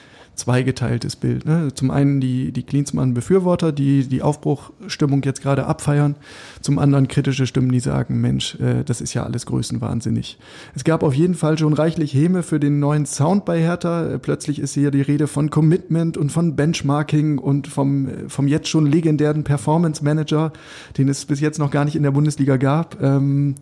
[0.40, 1.44] zweigeteiltes Bild.
[1.44, 1.68] Ne?
[1.74, 6.16] Zum einen die, die Klinsmann-Befürworter, die die Aufbruchstimmung jetzt gerade abfeiern.
[6.61, 10.38] Zum anderen kritische Stimmen, die sagen, Mensch, äh, das ist ja alles größenwahnsinnig.
[10.74, 14.07] Es gab auf jeden Fall schon reichlich Häme für den neuen Sound bei Hertha.
[14.07, 18.48] Äh, plötzlich ist hier die Rede von Commitment und von Benchmarking und vom, äh, vom
[18.48, 20.53] jetzt schon legendären Performance Manager,
[20.96, 23.00] den es bis jetzt noch gar nicht in der Bundesliga gab.
[23.03, 23.55] Ähm,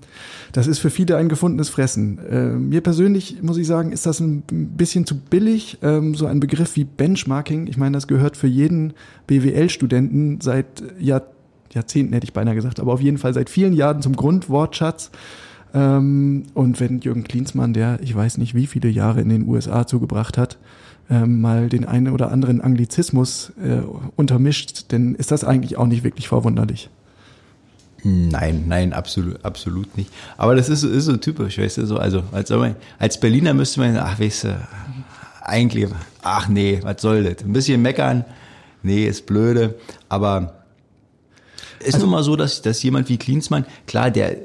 [0.52, 2.18] das ist für viele ein gefundenes Fressen.
[2.18, 6.40] Äh, mir persönlich, muss ich sagen, ist das ein bisschen zu billig, ähm, so ein
[6.40, 7.66] Begriff wie Benchmarking.
[7.66, 8.94] Ich meine, das gehört für jeden
[9.26, 11.22] BWL-Studenten seit Jahr,
[11.72, 15.10] Jahrzehnten, hätte ich beinahe gesagt, aber auf jeden Fall seit vielen Jahren zum Grundwortschatz.
[15.74, 19.86] Ähm, und wenn Jürgen Klinsmann, der ich weiß nicht wie viele Jahre in den USA
[19.86, 20.58] zugebracht hat,
[21.10, 23.80] ähm, mal den einen oder anderen Anglizismus äh,
[24.16, 26.90] untermischt, dann ist das eigentlich auch nicht wirklich verwunderlich.
[28.04, 30.10] Nein, nein, absolut, absolut nicht.
[30.36, 32.52] Aber das ist, ist so typisch, weißt du, so, also als,
[32.98, 34.56] als Berliner müsste man, ach, weißt du,
[35.48, 35.88] eigentlich,
[36.22, 37.44] ach nee, was soll das?
[37.44, 38.24] Ein bisschen meckern,
[38.82, 39.74] nee, ist blöde,
[40.08, 40.54] aber
[41.80, 44.36] ist also, nun mal so, dass, dass jemand wie Klinsmann, klar, der,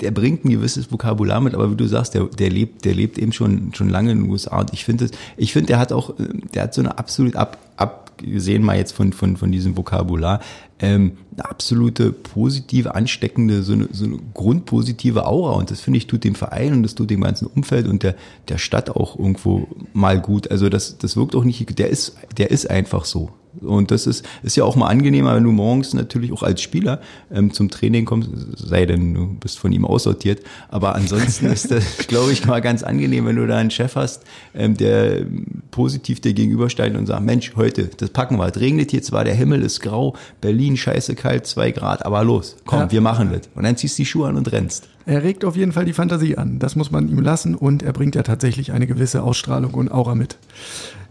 [0.00, 3.18] der bringt ein gewisses Vokabular mit, aber wie du sagst, der, der lebt, der lebt
[3.18, 6.14] eben schon, schon lange in den USA und ich finde ich finde, der hat auch,
[6.54, 10.40] der hat so eine absolut ab, abgesehen mal jetzt von, von, von diesem Vokabular,
[10.78, 15.52] ähm, eine absolute positive, ansteckende, so eine, so eine grundpositive Aura.
[15.52, 18.16] Und das finde ich, tut dem Verein und das tut dem ganzen Umfeld und der,
[18.48, 20.50] der Stadt auch irgendwo mal gut.
[20.50, 23.30] Also das, das wirkt auch nicht, der ist, der ist einfach so.
[23.60, 27.00] Und das ist, ist ja auch mal angenehmer, wenn du morgens natürlich auch als Spieler
[27.30, 30.40] ähm, zum Training kommst, sei denn du bist von ihm aussortiert.
[30.68, 34.24] Aber ansonsten ist das, glaube ich, mal ganz angenehm, wenn du da einen Chef hast,
[34.54, 35.26] ähm, der
[35.70, 38.46] positiv dir gegenübersteigt und sagt, Mensch, heute, das packen wir.
[38.46, 42.56] Es regnet hier zwar, der Himmel ist grau, Berlin scheiße kalt, zwei Grad, aber los,
[42.64, 42.92] komm, ja.
[42.92, 43.42] wir machen das.
[43.54, 44.88] Und dann ziehst du die Schuhe an und rennst.
[45.04, 46.58] Er regt auf jeden Fall die Fantasie an.
[46.58, 50.14] Das muss man ihm lassen und er bringt ja tatsächlich eine gewisse Ausstrahlung und Aura
[50.14, 50.36] mit.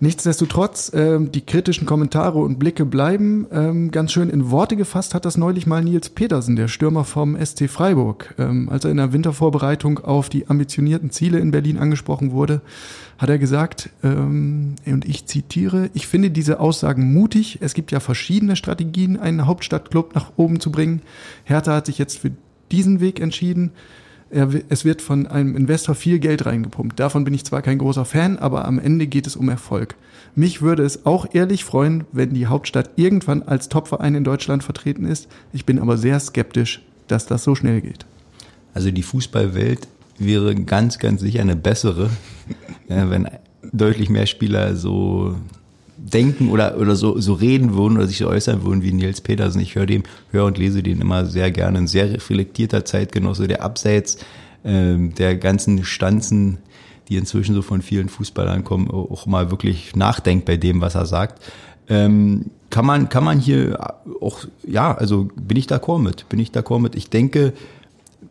[0.04, 3.46] Nichtsdestotrotz, ähm, die kritischen Kommentare und Blicke bleiben.
[3.52, 7.38] Ähm, ganz schön in Worte gefasst hat das neulich mal Nils Petersen, der Stürmer vom
[7.38, 8.34] SC Freiburg.
[8.40, 12.62] Ähm, als er in der Wintervorbereitung auf die ambitionierten Ziele in Berlin angesprochen wurde,
[13.20, 17.60] hat er gesagt, ähm, und ich zitiere, ich finde diese Aussagen mutig.
[17.62, 21.04] Es gibt ja verschiedene Strategien, einen Hauptstadtclub nach oben zu bringen.
[21.44, 22.32] Hertha hat sich jetzt für
[22.72, 23.70] diesen Weg entschieden.
[24.32, 27.00] Er, es wird von einem Investor viel Geld reingepumpt.
[27.00, 29.96] Davon bin ich zwar kein großer Fan, aber am Ende geht es um Erfolg.
[30.36, 35.06] Mich würde es auch ehrlich freuen, wenn die Hauptstadt irgendwann als Topverein in Deutschland vertreten
[35.06, 35.28] ist.
[35.52, 38.06] Ich bin aber sehr skeptisch, dass das so schnell geht.
[38.74, 42.10] Also die Fußballwelt wäre ganz, ganz sicher eine bessere,
[42.88, 43.28] wenn
[43.74, 45.36] deutlich mehr Spieler so
[46.04, 49.62] denken oder, oder so, so reden würden oder sich so äußern würden wie Nils Petersen.
[49.62, 51.78] Ich höre dem, höre und lese den immer sehr gerne.
[51.78, 54.18] Ein sehr reflektierter Zeitgenosse, der abseits
[54.64, 56.58] ähm, der ganzen Stanzen,
[57.08, 61.06] die inzwischen so von vielen Fußballern kommen, auch mal wirklich nachdenkt bei dem, was er
[61.06, 61.42] sagt.
[61.88, 63.78] Ähm, kann man, kann man hier
[64.22, 66.96] auch, ja, also bin ich d'accord mit, bin ich d'accord mit.
[66.96, 67.54] Ich denke,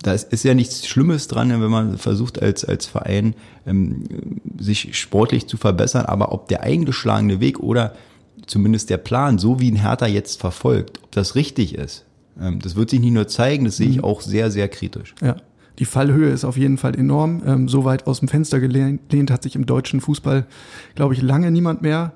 [0.03, 3.35] da ist ja nichts Schlimmes dran, wenn man versucht als, als Verein
[3.67, 4.05] ähm,
[4.59, 7.95] sich sportlich zu verbessern, aber ob der eingeschlagene Weg oder
[8.47, 12.07] zumindest der Plan, so wie ein Hertha jetzt verfolgt, ob das richtig ist,
[12.41, 14.05] ähm, das wird sich nicht nur zeigen, das sehe ich mhm.
[14.05, 15.15] auch sehr, sehr kritisch.
[15.21, 15.37] Ja.
[15.79, 17.43] Die Fallhöhe ist auf jeden Fall enorm.
[17.47, 20.47] Ähm, so weit aus dem Fenster gelehnt hat sich im deutschen Fußball,
[20.95, 22.13] glaube ich, lange niemand mehr.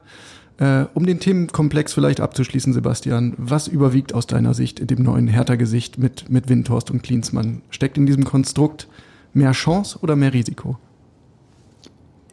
[0.59, 5.27] Äh, um den Themenkomplex vielleicht abzuschließen, Sebastian, was überwiegt aus deiner Sicht in dem neuen
[5.27, 7.63] Hertha-Gesicht mit, mit Windhorst und Klinsmann?
[7.71, 8.87] Steckt in diesem Konstrukt
[9.33, 10.79] mehr Chance oder mehr Risiko?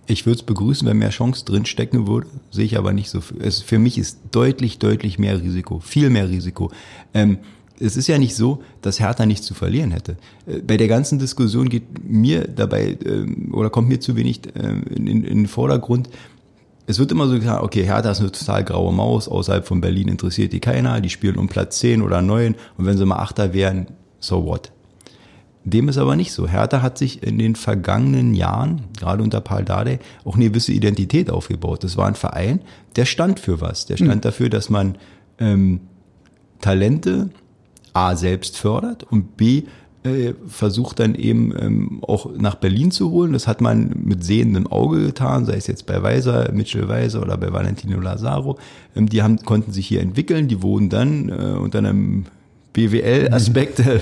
[0.06, 3.22] Ich würde es begrüßen, wenn mehr Chance drinstecken würde, sehe ich aber nicht so.
[3.40, 6.70] Es, für mich ist deutlich, deutlich mehr Risiko, viel mehr Risiko.
[7.14, 7.40] Ähm,
[7.80, 10.18] es ist ja nicht so, dass Hertha nichts zu verlieren hätte.
[10.46, 15.08] Äh, bei der ganzen Diskussion geht mir dabei ähm, oder kommt mir zu wenig in,
[15.08, 16.10] in, in den Vordergrund,
[16.92, 20.10] es wird immer so gesagt, okay, Hertha ist eine total graue Maus, außerhalb von Berlin
[20.10, 23.54] interessiert die keiner, die spielen um Platz 10 oder 9 und wenn sie mal Achter
[23.54, 23.88] wären,
[24.20, 24.72] so what?
[25.64, 26.48] Dem ist aber nicht so.
[26.48, 31.30] Hertha hat sich in den vergangenen Jahren, gerade unter Paul Dardai, auch eine gewisse Identität
[31.30, 31.84] aufgebaut.
[31.84, 32.62] Das war ein Verein,
[32.96, 33.86] der stand für was.
[33.86, 34.22] Der stand mhm.
[34.22, 34.98] dafür, dass man
[35.40, 35.82] ähm,
[36.62, 37.30] Talente
[37.94, 39.64] A selbst fördert und B
[40.04, 43.34] äh, versucht dann eben ähm, auch nach Berlin zu holen.
[43.34, 47.38] Das hat man mit sehendem Auge getan, sei es jetzt bei Weiser, Mitchell Weiser oder
[47.38, 48.58] bei Valentino Lazaro.
[48.96, 52.26] Ähm, die haben, konnten sich hier entwickeln, die wurden dann äh, unter einem
[52.74, 54.00] BWL-Aspekt äh,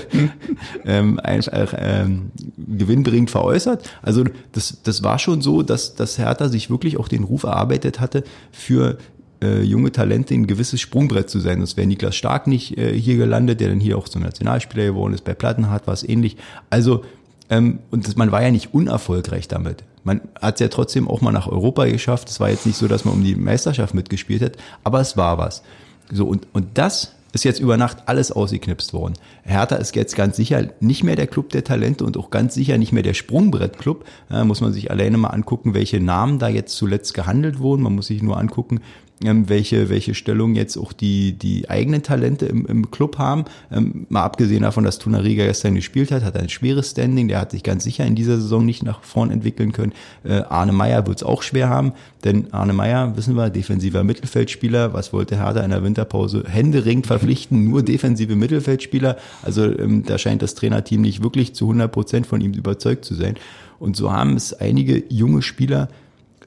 [0.84, 3.90] ähm, einfach ähm, gewinnbringend veräußert.
[4.00, 8.00] Also das, das war schon so, dass, dass Hertha sich wirklich auch den Ruf erarbeitet
[8.00, 8.98] hatte, für
[9.42, 11.58] äh, junge Talente ein gewisses Sprungbrett zu sein.
[11.58, 15.14] Sonst wäre Niklas Stark nicht äh, hier gelandet, der dann hier auch zum Nationalspieler geworden
[15.14, 15.24] ist.
[15.24, 16.36] Bei Plattenhardt war es ähnlich.
[16.68, 17.04] Also,
[17.48, 19.84] ähm, und das, man war ja nicht unerfolgreich damit.
[20.04, 22.28] Man hat es ja trotzdem auch mal nach Europa geschafft.
[22.28, 25.38] Es war jetzt nicht so, dass man um die Meisterschaft mitgespielt hat, aber es war
[25.38, 25.62] was.
[26.10, 29.14] So, und, und das ist jetzt über Nacht alles ausgeknipst worden.
[29.44, 32.76] Hertha ist jetzt ganz sicher nicht mehr der Club der Talente und auch ganz sicher
[32.78, 34.04] nicht mehr der Sprungbrettclub.
[34.28, 37.82] Da muss man sich alleine mal angucken, welche Namen da jetzt zuletzt gehandelt wurden.
[37.82, 38.80] Man muss sich nur angucken,
[39.24, 43.44] ähm, welche, welche Stellung jetzt auch die, die eigenen Talente im, im Club haben.
[43.70, 47.28] Ähm, mal abgesehen davon, dass Tunariga gestern gespielt hat, hat ein schweres Standing.
[47.28, 49.92] Der hat sich ganz sicher in dieser Saison nicht nach vorn entwickeln können.
[50.24, 51.92] Äh, Arne Meyer wird es auch schwer haben,
[52.24, 54.94] denn Arne Meyer, wissen wir, defensiver Mittelfeldspieler.
[54.94, 56.44] Was wollte Hertha in der Winterpause?
[56.48, 59.16] Händeringend verpflichten, nur defensive Mittelfeldspieler.
[59.42, 63.14] Also ähm, da scheint das Trainerteam nicht wirklich zu 100 Prozent von ihm überzeugt zu
[63.14, 63.34] sein.
[63.78, 65.88] Und so haben es einige junge Spieler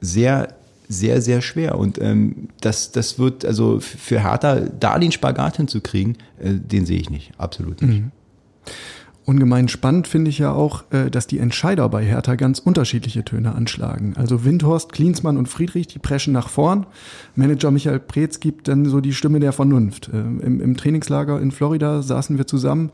[0.00, 0.54] sehr
[0.88, 1.78] sehr, sehr schwer.
[1.78, 6.98] Und ähm, das, das wird, also für Hertha da den Spagat hinzukriegen, äh, den sehe
[6.98, 8.02] ich nicht, absolut nicht.
[8.02, 8.12] Mhm.
[9.26, 13.54] Ungemein spannend finde ich ja auch, äh, dass die Entscheider bei Hertha ganz unterschiedliche Töne
[13.54, 14.12] anschlagen.
[14.16, 16.84] Also Windhorst, Klinsmann und Friedrich, die preschen nach vorn.
[17.34, 20.10] Manager Michael Preetz gibt dann so die Stimme der Vernunft.
[20.12, 22.90] Äh, Im, Im Trainingslager in Florida saßen wir zusammen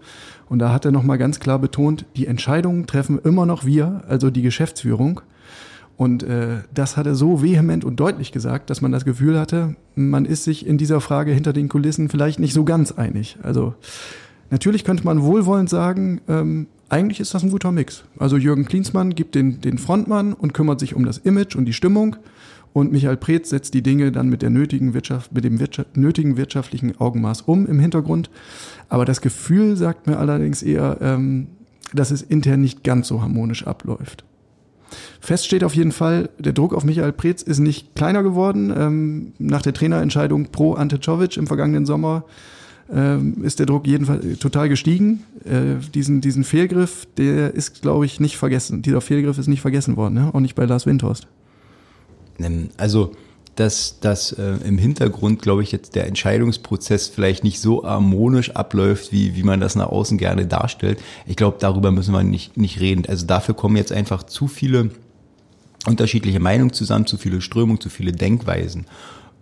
[0.49, 4.31] und da hat er nochmal ganz klar betont, die Entscheidungen treffen immer noch wir, also
[4.31, 5.23] die Geschäftsführung.
[6.01, 9.77] Und äh, das hat er so vehement und deutlich gesagt, dass man das Gefühl hatte,
[9.97, 13.37] man ist sich in dieser Frage hinter den Kulissen vielleicht nicht so ganz einig.
[13.43, 13.75] Also
[14.49, 18.05] natürlich könnte man wohlwollend sagen, ähm, eigentlich ist das ein guter Mix.
[18.19, 21.75] Also Jürgen Klinsmann gibt den, den Frontmann und kümmert sich um das Image und die
[21.75, 22.17] Stimmung.
[22.73, 26.39] Und Michael Preetz setzt die Dinge dann mit der nötigen Wirtschaft, mit dem Wirtschaft, nötigen
[26.39, 28.31] wirtschaftlichen Augenmaß um im Hintergrund.
[28.89, 31.49] Aber das Gefühl sagt mir allerdings eher, ähm,
[31.93, 34.25] dass es intern nicht ganz so harmonisch abläuft.
[35.21, 38.73] Fest steht auf jeden Fall, der Druck auf Michael Preetz ist nicht kleiner geworden.
[38.77, 42.25] Ähm, nach der Trainerentscheidung pro Ante Czovic im vergangenen Sommer
[42.93, 45.25] ähm, ist der Druck jedenfalls total gestiegen.
[45.45, 48.83] Äh, diesen, diesen Fehlgriff, der ist, glaube ich, nicht vergessen.
[48.83, 50.31] Dieser Fehlgriff ist nicht vergessen worden, ne?
[50.33, 51.27] auch nicht bei Lars Windhorst.
[52.39, 53.13] Ähm, also
[53.61, 59.13] dass, dass äh, im Hintergrund, glaube ich, jetzt der Entscheidungsprozess vielleicht nicht so harmonisch abläuft,
[59.13, 60.99] wie, wie man das nach außen gerne darstellt.
[61.27, 63.05] Ich glaube, darüber müssen wir nicht, nicht reden.
[63.07, 64.91] Also dafür kommen jetzt einfach zu viele
[65.87, 68.87] unterschiedliche Meinungen zusammen, zu viele Strömungen, zu viele Denkweisen.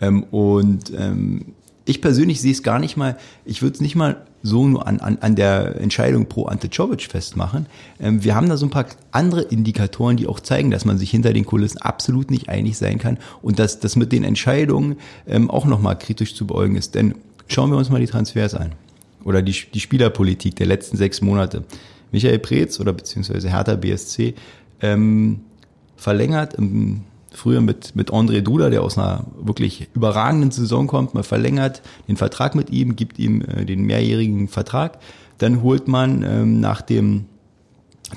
[0.01, 1.55] Ähm, und ähm,
[1.85, 5.01] ich persönlich sehe es gar nicht mal, ich würde es nicht mal so nur an,
[5.01, 7.67] an, an der Entscheidung pro Ante Czovic festmachen.
[8.01, 11.11] Ähm, wir haben da so ein paar andere Indikatoren, die auch zeigen, dass man sich
[11.11, 14.97] hinter den Kulissen absolut nicht einig sein kann und dass das mit den Entscheidungen
[15.27, 16.95] ähm, auch nochmal kritisch zu beäugen ist.
[16.95, 17.15] Denn
[17.49, 18.73] schauen wir uns mal die Transfers an
[19.25, 21.65] oder die, die Spielerpolitik der letzten sechs Monate.
[22.13, 24.35] Michael Preetz oder beziehungsweise Hertha BSC
[24.81, 25.41] ähm,
[25.97, 27.03] verlängert im
[27.39, 32.17] früher mit, mit André Duda, der aus einer wirklich überragenden Saison kommt, man verlängert den
[32.17, 34.99] Vertrag mit ihm, gibt ihm äh, den mehrjährigen Vertrag.
[35.39, 37.27] Dann holt man ähm, nach dem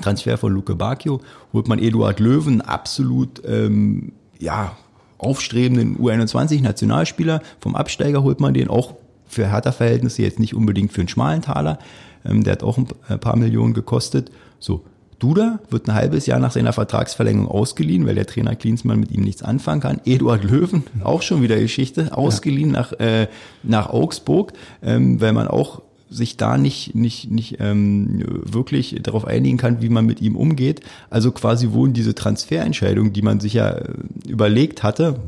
[0.00, 1.20] Transfer von Luke Bacchio,
[1.52, 4.76] holt man Eduard Löwen, absolut ähm, ja,
[5.18, 7.42] aufstrebenden U21-Nationalspieler.
[7.60, 8.94] Vom Absteiger holt man den auch
[9.26, 11.78] für Hertha-Verhältnisse jetzt nicht unbedingt für einen schmalen Taler.
[12.24, 14.30] Ähm, der hat auch ein paar Millionen gekostet.
[14.58, 14.84] So,
[15.22, 19.22] Duda wird ein halbes Jahr nach seiner Vertragsverlängerung ausgeliehen, weil der Trainer Klinsmann mit ihm
[19.22, 20.00] nichts anfangen kann.
[20.04, 22.80] Eduard Löwen, auch schon wieder Geschichte, ausgeliehen ja.
[22.80, 23.28] nach, äh,
[23.62, 29.58] nach Augsburg, ähm, weil man auch sich da nicht, nicht, nicht ähm, wirklich darauf einigen
[29.58, 30.80] kann, wie man mit ihm umgeht.
[31.08, 33.94] Also quasi wurden diese Transferentscheidungen, die man sich ja äh,
[34.26, 35.20] überlegt hatte,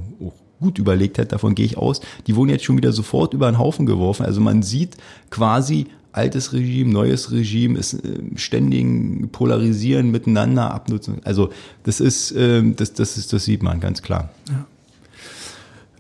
[0.60, 3.58] gut überlegt hat, davon gehe ich aus, die wurden jetzt schon wieder sofort über den
[3.58, 4.26] Haufen geworfen.
[4.26, 4.96] Also man sieht
[5.30, 7.98] quasi altes Regime, neues Regime, ist äh,
[8.36, 11.18] ständigen Polarisieren miteinander, Abnutzung.
[11.24, 11.50] Also
[11.82, 14.30] das ist, äh, das, das ist, das sieht man ganz klar.
[14.48, 14.66] Ja.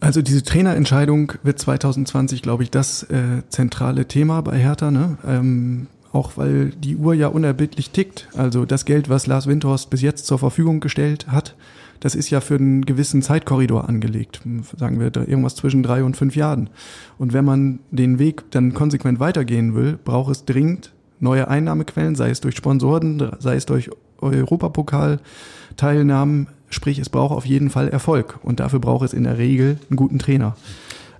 [0.00, 4.90] Also diese Trainerentscheidung wird 2020, glaube ich, das äh, zentrale Thema bei Hertha.
[4.90, 5.16] Ne?
[5.26, 8.28] Ähm, auch weil die Uhr ja unerbittlich tickt.
[8.36, 11.56] Also das Geld, was Lars Windhorst bis jetzt zur Verfügung gestellt hat,
[12.04, 14.42] das ist ja für einen gewissen Zeitkorridor angelegt,
[14.76, 16.68] sagen wir irgendwas zwischen drei und fünf Jahren.
[17.16, 22.28] Und wenn man den Weg dann konsequent weitergehen will, braucht es dringend neue Einnahmequellen, sei
[22.28, 23.88] es durch Sponsoren, sei es durch
[24.18, 29.78] Europapokal-Teilnahmen, sprich es braucht auf jeden Fall Erfolg und dafür braucht es in der Regel
[29.88, 30.56] einen guten Trainer.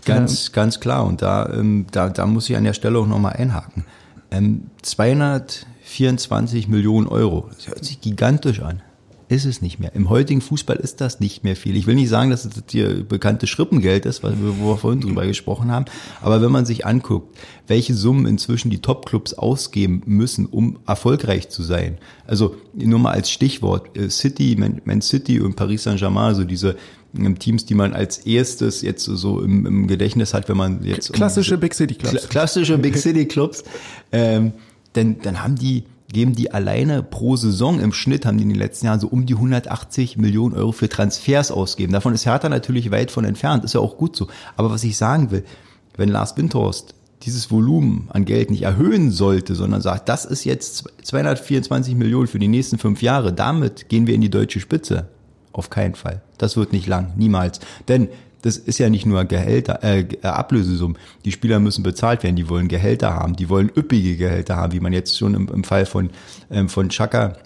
[0.05, 3.07] Ganz, ähm, ganz klar und da, ähm, da, da muss ich an der Stelle auch
[3.07, 3.87] nochmal einhaken.
[4.31, 8.83] Ähm, 224 Millionen Euro, das hört sich gigantisch an
[9.29, 9.95] ist es nicht mehr.
[9.95, 11.77] Im heutigen Fußball ist das nicht mehr viel.
[11.77, 14.29] Ich will nicht sagen, dass es hier bekannte Schrippengeld ist, wo
[14.71, 15.87] wir vorhin drüber gesprochen haben.
[16.21, 21.63] Aber wenn man sich anguckt, welche Summen inzwischen die Topclubs ausgeben müssen, um erfolgreich zu
[21.63, 21.99] sein.
[22.27, 26.77] Also nur mal als Stichwort äh, City, Man City und Paris Saint-Germain, also diese
[27.17, 31.13] ähm, Teams, die man als erstes jetzt so im, im Gedächtnis hat, wenn man jetzt
[31.13, 33.65] klassische um, Big City Clubs, klassische Big City Clubs,
[34.13, 34.53] ähm,
[34.95, 38.59] denn dann haben die geben die alleine pro Saison im Schnitt, haben die in den
[38.59, 41.93] letzten Jahren so um die 180 Millionen Euro für Transfers ausgegeben.
[41.93, 44.29] Davon ist Hertha natürlich weit von entfernt, ist ja auch gut so.
[44.57, 45.45] Aber was ich sagen will,
[45.97, 50.85] wenn Lars Windhorst dieses Volumen an Geld nicht erhöhen sollte, sondern sagt, das ist jetzt
[51.03, 55.09] 224 Millionen für die nächsten fünf Jahre, damit gehen wir in die deutsche Spitze.
[55.53, 56.21] Auf keinen Fall.
[56.37, 57.61] Das wird nicht lang, niemals.
[57.89, 58.09] Denn
[58.45, 60.99] das ist ja nicht nur Gehälter, äh, Ablösesummen.
[61.25, 64.81] Die Spieler müssen bezahlt werden, die wollen Gehälter haben, die wollen üppige Gehälter haben, wie
[64.81, 66.11] man jetzt schon im, im Fall von,
[66.51, 67.39] ähm, von Chaka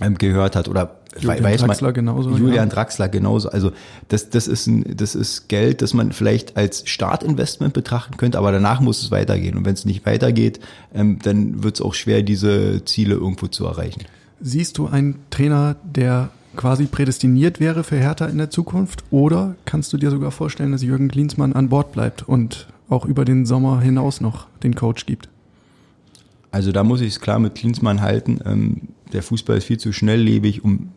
[0.00, 2.74] ähm, gehört hat oder Julian weiß Draxler man, genauso, Julian ja.
[2.74, 3.48] Draxler genauso.
[3.50, 3.70] Also
[4.08, 8.50] das, das, ist ein, das ist Geld, das man vielleicht als Startinvestment betrachten könnte, aber
[8.50, 9.56] danach muss es weitergehen.
[9.56, 10.58] Und wenn es nicht weitergeht,
[10.92, 14.02] ähm, dann wird es auch schwer, diese Ziele irgendwo zu erreichen.
[14.40, 19.04] Siehst du einen Trainer, der quasi prädestiniert wäre für Hertha in der Zukunft?
[19.10, 23.24] Oder kannst du dir sogar vorstellen, dass Jürgen Klinsmann an Bord bleibt und auch über
[23.24, 25.30] den Sommer hinaus noch den Coach gibt?
[26.50, 28.40] Also da muss ich es klar mit Klinsmann halten.
[28.44, 28.80] Ähm,
[29.12, 30.90] der Fußball ist viel zu schnelllebig, um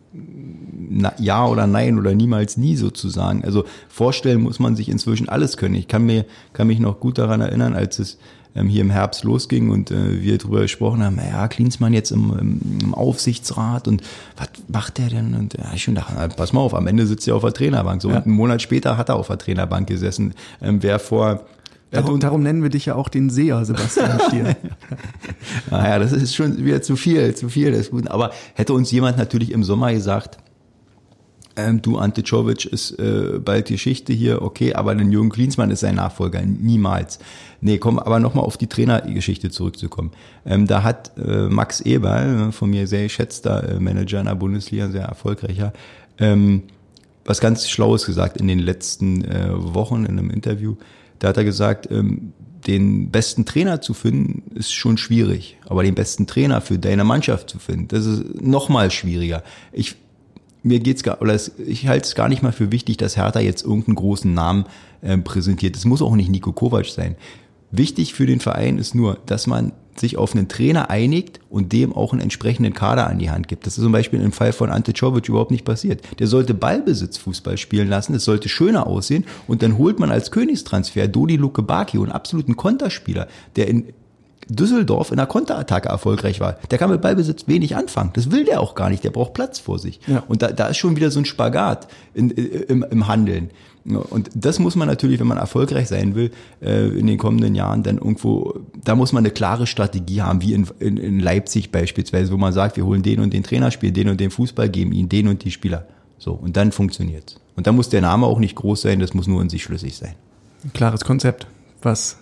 [1.19, 3.45] ja oder nein oder niemals nie sozusagen.
[3.45, 5.75] Also vorstellen muss man sich inzwischen alles können.
[5.75, 8.17] Ich kann mir kann mich noch gut daran erinnern, als es
[8.55, 12.69] ähm, hier im Herbst losging und äh, wir darüber gesprochen haben, ja, Klinsmann jetzt im,
[12.81, 14.01] im, Aufsichtsrat und
[14.37, 15.33] was macht der denn?
[15.33, 18.01] Und ja, ich schon dachte, pass mal auf, am Ende sitzt er auf der Trainerbank.
[18.01, 18.17] So Ja.
[18.17, 20.33] und einen Monat später hat er auf der Trainerbank gesessen.
[20.61, 21.45] Ähm, wer vor
[21.91, 24.55] Darum, darum nennen wir dich ja auch den Seher, Sebastian Stier.
[25.69, 28.07] Naja, das ist schon wieder zu viel, zu viel des Guten.
[28.07, 30.37] Aber hätte uns jemand natürlich im Sommer gesagt,
[31.67, 35.81] ähm, du, Ante Czovic ist äh, bald Geschichte hier, okay, aber dann Jürgen Klinsmann ist
[35.81, 37.19] sein Nachfolger, niemals.
[37.61, 40.11] Nee, komm, aber nochmal auf die Trainergeschichte zurückzukommen.
[40.45, 44.35] Ähm, da hat äh, Max Eberl, äh, von mir sehr geschätzter äh, Manager in der
[44.35, 45.73] Bundesliga, sehr erfolgreicher,
[46.17, 46.63] ähm,
[47.25, 50.75] was ganz Schlaues gesagt in den letzten äh, Wochen in einem Interview.
[51.19, 52.33] Da hat er gesagt, ähm,
[52.67, 55.57] den besten Trainer zu finden, ist schon schwierig.
[55.67, 59.43] Aber den besten Trainer für deine Mannschaft zu finden, das ist noch mal schwieriger.
[59.71, 59.95] Ich,
[60.63, 63.39] mir geht's gar, oder es, ich halte es gar nicht mal für wichtig, dass Hertha
[63.39, 64.65] jetzt irgendeinen großen Namen
[65.03, 65.75] ähm, präsentiert.
[65.75, 67.15] Es muss auch nicht Nico Kovac sein.
[67.71, 71.93] Wichtig für den Verein ist nur, dass man sich auf einen Trainer einigt und dem
[71.93, 73.65] auch einen entsprechenden Kader an die Hand gibt.
[73.65, 76.01] Das ist zum Beispiel im Fall von Ante Czovic überhaupt nicht passiert.
[76.19, 81.07] Der sollte Ballbesitzfußball spielen lassen, es sollte schöner aussehen und dann holt man als Königstransfer
[81.07, 83.85] Dodi Lukebaki, einen absoluten Konterspieler, der in
[84.55, 86.57] Düsseldorf in der Konterattacke erfolgreich war.
[86.69, 88.11] Der kann mit Ballbesitz wenig anfangen.
[88.13, 89.03] Das will der auch gar nicht.
[89.03, 89.99] Der braucht Platz vor sich.
[90.07, 90.23] Ja.
[90.27, 93.49] Und da, da ist schon wieder so ein Spagat in, im, im Handeln.
[93.83, 97.81] Und das muss man natürlich, wenn man erfolgreich sein will, äh, in den kommenden Jahren,
[97.81, 102.31] dann irgendwo, da muss man eine klare Strategie haben, wie in, in, in Leipzig beispielsweise,
[102.31, 104.91] wo man sagt, wir holen den und den Trainer, spielen den und den Fußball, geben
[104.91, 105.87] ihnen den und die Spieler.
[106.19, 107.37] So, und dann funktioniert's.
[107.55, 109.97] Und dann muss der Name auch nicht groß sein, das muss nur in sich schlüssig
[109.97, 110.13] sein.
[110.63, 111.47] Ein klares Konzept,
[111.81, 112.17] was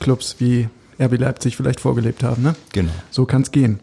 [0.00, 0.68] Clubs wie
[1.00, 2.42] RB Leipzig vielleicht vorgelebt haben.
[2.42, 2.54] Ne?
[2.72, 2.92] Genau.
[3.10, 3.80] So kann's gehen.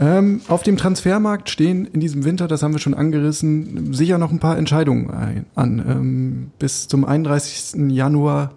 [0.00, 4.30] Ähm, auf dem Transfermarkt stehen in diesem Winter, das haben wir schon angerissen, sicher noch
[4.30, 5.78] ein paar Entscheidungen ein, an.
[5.78, 7.90] Ähm, bis zum 31.
[7.90, 8.52] Januar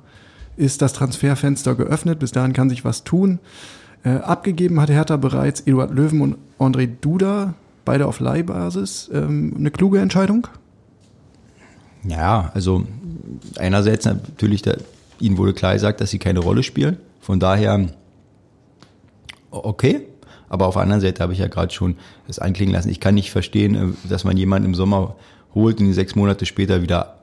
[0.58, 2.20] ist das Transferfenster geöffnet.
[2.20, 3.40] Bis dahin kann sich was tun.
[4.04, 9.10] Äh, abgegeben hat Hertha bereits Eduard Löwen und André Duda, beide auf Leihbasis.
[9.12, 10.48] Ähm, eine kluge Entscheidung?
[12.04, 12.86] Ja, also
[13.58, 14.78] einerseits natürlich, der,
[15.20, 16.98] ihnen wurde klar gesagt, dass sie keine Rolle spielen.
[17.22, 17.88] Von daher
[19.52, 20.08] okay.
[20.50, 21.96] Aber auf der anderen Seite habe ich ja gerade schon
[22.28, 22.90] das anklingen lassen.
[22.90, 25.16] Ich kann nicht verstehen, äh, dass man jemanden im Sommer
[25.56, 27.20] holt und ihn sechs Monate später wieder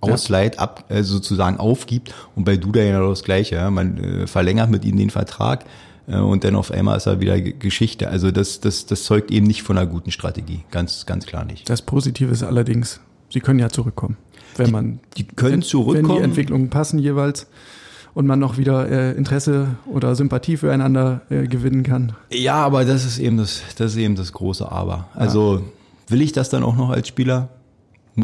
[0.00, 2.14] ausleiht, ab, äh, sozusagen aufgibt.
[2.36, 3.56] Und bei Duda ja das Gleiche.
[3.56, 3.70] Ja.
[3.70, 5.64] Man äh, verlängert mit ihm den Vertrag
[6.06, 8.08] äh, und dann auf einmal ist er wieder G- Geschichte.
[8.08, 10.60] Also das, das, das zeugt eben nicht von einer guten Strategie.
[10.70, 11.68] Ganz, ganz klar nicht.
[11.68, 14.16] Das Positive ist allerdings, sie können ja zurückkommen.
[14.56, 16.08] Wenn man Die können wenn, zurückkommen.
[16.10, 17.48] Wenn die Entwicklungen passen jeweils
[18.18, 22.14] und man noch wieder äh, Interesse oder Sympathie füreinander äh, gewinnen kann.
[22.32, 25.06] Ja, aber das ist eben das, das ist eben das große Aber.
[25.14, 25.62] Also
[26.08, 27.48] will ich das dann auch noch als Spieler?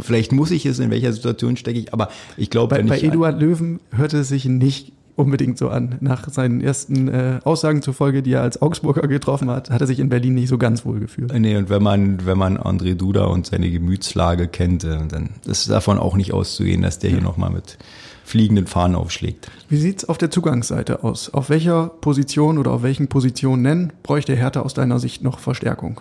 [0.02, 3.40] Vielleicht muss ich es, in welcher Situation stecke ich, aber ich glaube, Bei, bei Eduard
[3.40, 5.94] Löwen hörte es sich nicht unbedingt so an.
[6.00, 10.00] Nach seinen ersten äh, Aussagen zufolge, die er als Augsburger getroffen hat, hat er sich
[10.00, 11.32] in Berlin nicht so ganz wohl gefühlt.
[11.38, 15.70] Nee, und wenn man, wenn man André Duda und seine Gemütslage kennt, äh, dann ist
[15.70, 17.78] davon auch nicht auszugehen, dass der hier nochmal mit
[18.24, 19.50] fliegenden Fahnen aufschlägt.
[19.68, 21.32] Wie sieht's auf der Zugangsseite aus?
[21.32, 26.00] Auf welcher Position oder auf welchen Positionen nennen bräuchte Hertha aus deiner Sicht noch Verstärkung?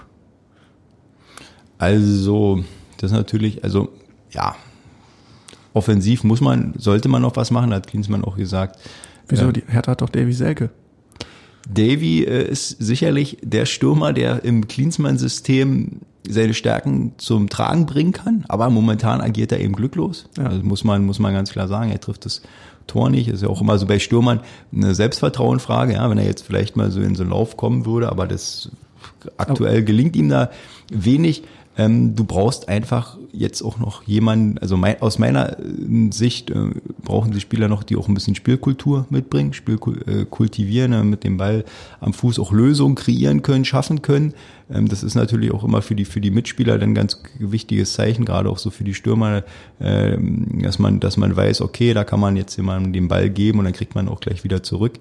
[1.78, 2.64] Also,
[2.98, 3.90] das ist natürlich, also,
[4.32, 4.56] ja,
[5.74, 8.80] offensiv muss man, sollte man noch was machen, hat Klinsmann auch gesagt.
[9.28, 9.52] Wieso?
[9.52, 10.70] Die Hertha hat doch Davy Selke.
[11.69, 18.45] Davy äh, ist sicherlich der Stürmer, der im Klinsmann-System seine Stärken zum Tragen bringen kann,
[18.47, 20.30] aber momentan agiert er eben glücklos.
[20.38, 20.45] Ja.
[20.45, 22.41] Also muss man, muss man ganz klar sagen, er trifft das
[22.88, 23.28] Tor nicht.
[23.28, 24.41] Ist ja auch immer so bei Stürmern
[24.74, 28.09] eine Selbstvertrauenfrage, ja, wenn er jetzt vielleicht mal so in so einen Lauf kommen würde,
[28.09, 28.72] aber das
[29.38, 30.49] aktuell gelingt ihm da
[30.89, 31.43] wenig.
[31.76, 36.69] Ähm, du brauchst einfach jetzt auch noch jemanden, also mein, aus meiner äh, Sicht äh,
[37.03, 41.24] brauchen die Spieler noch, die auch ein bisschen Spielkultur mitbringen, Spiel äh, kultivieren, äh, mit
[41.24, 41.65] dem Ball
[41.99, 44.36] am Fuß auch Lösungen kreieren können, schaffen können.
[44.71, 48.24] Ähm, das ist natürlich auch immer für die, für die Mitspieler dann ganz wichtiges Zeichen,
[48.24, 49.43] gerade auch so für die Stürmer,
[49.80, 50.15] äh,
[50.61, 53.65] dass man, dass man weiß, okay, da kann man jetzt jemandem den Ball geben und
[53.65, 54.99] dann kriegt man auch gleich wieder zurück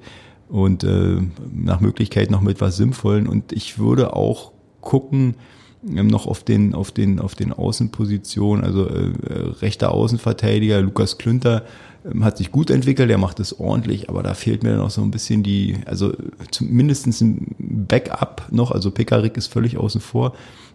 [0.48, 1.18] und äh,
[1.54, 3.26] nach Möglichkeit noch mit was Sinnvollen.
[3.26, 5.34] Und ich würde auch gucken, ähm,
[5.82, 9.12] noch auf den, auf den, auf den Außenpositionen, also äh,
[9.60, 11.64] rechter Außenverteidiger, Lukas Klünter
[12.04, 15.02] ähm, hat sich gut entwickelt, der macht es ordentlich, aber da fehlt mir noch so
[15.02, 16.12] ein bisschen die, also
[16.50, 20.34] zumindest ein Backup noch, also Pekarik ist völlig außen vor.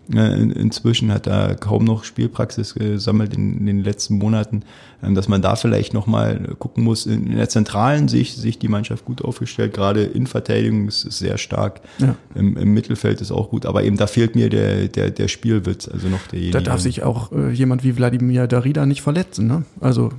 [0.10, 4.64] In, inzwischen hat er kaum noch Spielpraxis gesammelt in, in den letzten Monaten,
[5.04, 7.06] ähm, dass man da vielleicht nochmal gucken muss.
[7.06, 11.20] In, in der zentralen Sicht sich die Mannschaft gut aufgestellt, gerade in Verteidigung ist es
[11.20, 12.16] sehr stark, ja.
[12.36, 15.88] Im, Im, Mittelfeld ist auch gut, aber eben da fehlt mir der, der, der Spielwitz,
[15.88, 16.58] also noch derjenige.
[16.58, 19.64] Da darf sich auch äh, jemand wie Wladimir Darida nicht verletzen, ne?
[19.82, 20.12] Also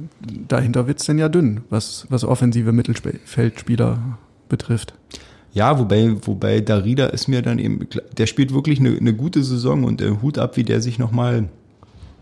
[0.48, 4.18] dahinter wird's denn ja dünn, was, was offensive Mittelfeldspieler
[4.48, 4.94] betrifft.
[5.58, 9.82] Ja, wobei, wobei Darida ist mir dann eben, der spielt wirklich eine, eine gute Saison
[9.82, 11.48] und äh, Hut ab, wie der sich nochmal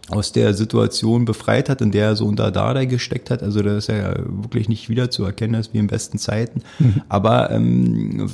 [0.08, 3.42] aus der Situation befreit hat, in der er so unter Dada gesteckt hat.
[3.42, 6.62] Also da ist er ja wirklich nicht wieder zu erkennen, als wie in besten Zeiten.
[6.78, 7.02] Mhm.
[7.10, 8.30] Aber ähm,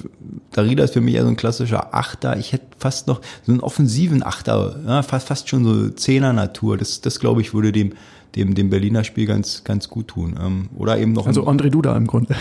[0.52, 2.36] Darida ist für mich eher so ein klassischer Achter.
[2.36, 6.76] Ich hätte fast noch so einen offensiven Achter, ja, fast, fast schon so Zehner-Natur.
[6.78, 7.94] Das, das glaube ich, würde dem
[8.34, 10.38] dem, dem Berliner Spiel ganz, ganz gut tun.
[10.40, 11.26] Ähm, oder eben noch.
[11.26, 12.34] Also André Duda im Grunde.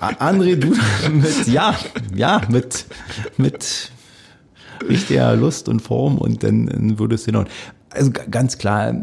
[0.00, 0.82] André Duda
[1.12, 1.76] mit, ja,
[2.14, 2.86] ja, mit,
[3.36, 3.90] mit
[4.88, 7.46] richtiger Lust und Form und dann, dann würde es hinhauen.
[7.90, 8.94] Also ganz klar,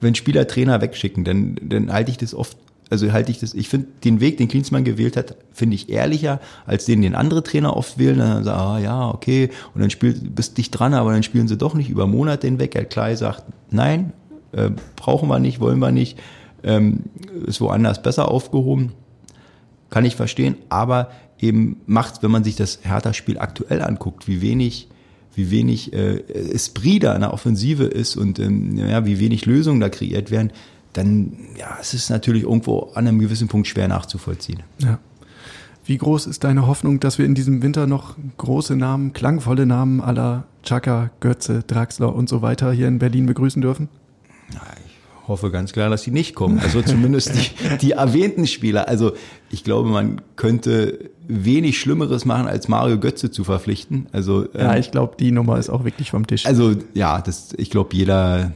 [0.00, 2.56] wenn Spieler Trainer wegschicken, dann, dann halte ich das oft
[2.92, 6.40] also halte ich das, ich finde den Weg, den Klinsmann gewählt hat, finde ich ehrlicher,
[6.66, 8.18] als den, den andere Trainer oft wählen.
[8.18, 11.56] Dann sagen, ah ja, okay, und dann spielt, bist dich dran, aber dann spielen sie
[11.56, 12.74] doch nicht über Monate hinweg.
[12.74, 14.12] Er klar sagt, nein,
[14.52, 16.18] äh, brauchen wir nicht, wollen wir nicht,
[16.62, 17.04] ähm,
[17.46, 18.92] ist woanders besser aufgehoben.
[19.90, 24.88] Kann ich verstehen, aber eben macht, wenn man sich das Hertha-Spiel aktuell anguckt, wie wenig
[25.34, 26.18] wie wenig äh,
[26.52, 30.52] Esprit da in der Offensive ist und ähm, ja, wie wenig Lösungen da kreiert werden,
[30.92, 34.62] dann ja, es ist natürlich irgendwo an einem gewissen Punkt schwer nachzuvollziehen.
[34.78, 34.98] Ja.
[35.84, 40.00] Wie groß ist deine Hoffnung, dass wir in diesem Winter noch große Namen, klangvolle Namen
[40.00, 43.88] aller Chaka, Götze, Draxler und so weiter hier in Berlin begrüßen dürfen?
[45.22, 46.58] Ich hoffe ganz klar, dass sie nicht kommen.
[46.58, 48.88] Also zumindest die, die erwähnten Spieler.
[48.88, 49.12] Also
[49.50, 54.06] ich glaube, man könnte wenig Schlimmeres machen, als Mario Götze zu verpflichten.
[54.12, 56.44] Also ja, ähm, ich glaube, die Nummer ist auch wirklich vom Tisch.
[56.44, 58.52] Also ja, das, ich glaube, jeder,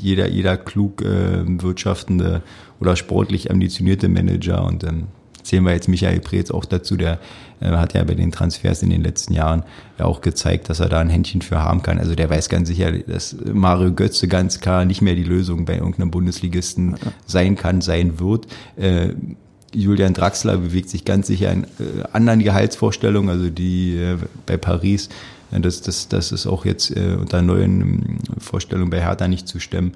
[0.00, 2.42] jeder, jeder klug äh, wirtschaftende
[2.80, 5.08] oder sportlich ambitionierte Manager und ähm,
[5.44, 7.20] zählen wir jetzt Michael Preetz auch dazu, der
[7.60, 9.62] äh, hat ja bei den Transfers in den letzten Jahren
[9.98, 11.98] ja auch gezeigt, dass er da ein Händchen für haben kann.
[11.98, 15.76] Also der weiß ganz sicher, dass Mario Götze ganz klar nicht mehr die Lösung bei
[15.76, 18.46] irgendeinem Bundesligisten sein kann, sein wird.
[18.76, 19.10] Äh,
[19.72, 24.16] Julian Draxler bewegt sich ganz sicher in äh, anderen Gehaltsvorstellungen, also die äh,
[24.46, 25.08] bei Paris,
[25.50, 29.60] das, das, das ist auch jetzt äh, unter neuen ähm, Vorstellungen bei Hertha nicht zu
[29.60, 29.92] stemmen.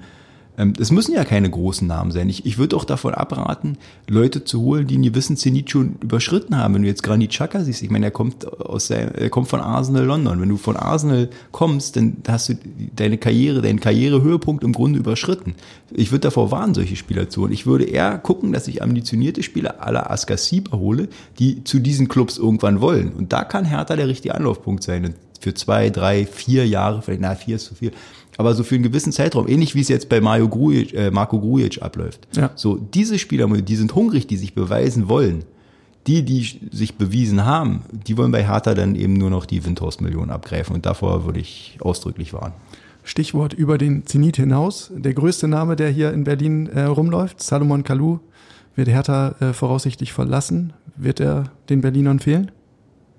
[0.59, 2.27] Ähm, es müssen ja keine großen Namen sein.
[2.29, 6.57] Ich, ich würde auch davon abraten, Leute zu holen, die einen gewissen Zenit schon überschritten
[6.57, 6.75] haben.
[6.75, 9.61] Wenn du jetzt Granit Xhaka siehst, ich meine, er kommt aus der, er kommt von
[9.61, 10.41] Arsenal London.
[10.41, 12.55] Wenn du von Arsenal kommst, dann hast du
[12.95, 15.55] deine Karriere, deinen Karrierehöhepunkt im Grunde überschritten.
[15.91, 17.53] Ich würde davor warnen, solche Spieler zu holen.
[17.53, 21.07] Ich würde eher gucken, dass ich ambitionierte Spieler aller Askasib erhole,
[21.39, 23.13] die zu diesen Clubs irgendwann wollen.
[23.13, 25.05] Und da kann Hertha der richtige Anlaufpunkt sein.
[25.05, 27.91] Und für zwei, drei, vier Jahre, vielleicht, na, vier ist zu viel,
[28.39, 31.41] aber so für einen gewissen Zeitraum, ähnlich wie es jetzt bei Mario Grujic, äh, Marco
[31.41, 32.25] Grujic abläuft.
[32.31, 32.51] Ja.
[32.55, 35.43] So, diese Spieler, die sind hungrig, die sich beweisen wollen.
[36.07, 40.31] Die, die sich bewiesen haben, die wollen bei Hertha dann eben nur noch die Windhorst-Millionen
[40.31, 42.53] abgreifen und davor würde ich ausdrücklich warnen.
[43.03, 44.89] Stichwort über den Zenit hinaus.
[44.95, 48.19] Der größte Name, der hier in Berlin äh, rumläuft, Salomon Kalou,
[48.73, 50.71] wird Hertha äh, voraussichtlich verlassen.
[50.95, 52.51] Wird er den Berlinern fehlen?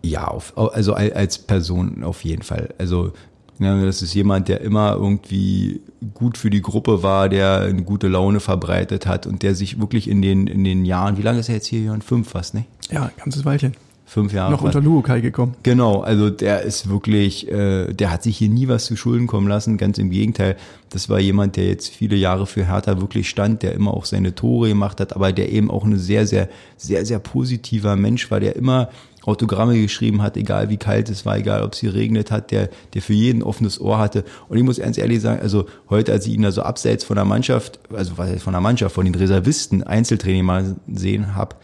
[0.03, 2.73] Ja, auf, also als Person auf jeden Fall.
[2.79, 3.13] Also
[3.61, 5.83] ja, das ist jemand, der immer irgendwie
[6.15, 10.09] gut für die Gruppe war, der eine gute Laune verbreitet hat und der sich wirklich
[10.09, 11.83] in den, in den Jahren, wie lange ist er jetzt hier?
[11.83, 12.65] Jahren fünf fast, ne?
[12.91, 13.75] Ja, ein ganzes Weilchen.
[14.07, 14.51] Fünf Jahre.
[14.51, 15.55] Noch unter Luokai gekommen.
[15.63, 19.47] Genau, also der ist wirklich, äh, der hat sich hier nie was zu Schulden kommen
[19.47, 20.57] lassen, ganz im Gegenteil.
[20.89, 24.35] Das war jemand, der jetzt viele Jahre für Hertha wirklich stand, der immer auch seine
[24.35, 28.41] Tore gemacht hat, aber der eben auch ein sehr, sehr, sehr, sehr positiver Mensch war,
[28.41, 28.89] der immer
[29.25, 32.71] Autogramme geschrieben hat, egal wie kalt es war, egal ob es hier regnet hat, der,
[32.95, 34.25] der für jeden offenes Ohr hatte.
[34.49, 37.17] Und ich muss ganz ehrlich sagen, also heute, als ich ihn da so abseits von
[37.17, 41.57] der Mannschaft, also von der Mannschaft, von den Reservisten Einzeltraining mal sehen habe,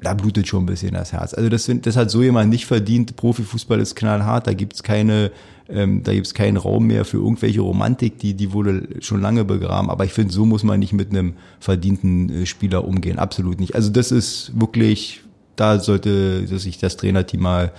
[0.00, 1.34] da blutet schon ein bisschen das Herz.
[1.34, 3.16] Also das, das hat so jemand nicht verdient.
[3.16, 5.32] Profifußball ist knallhart, da gibt's keine,
[5.68, 9.90] ähm, da gibt's keinen Raum mehr für irgendwelche Romantik, die, die wurde schon lange begraben.
[9.90, 13.18] Aber ich finde, so muss man nicht mit einem verdienten äh, Spieler umgehen.
[13.18, 13.74] Absolut nicht.
[13.74, 15.22] Also das ist wirklich,
[15.58, 17.72] da sollte sich das Trainerteam mal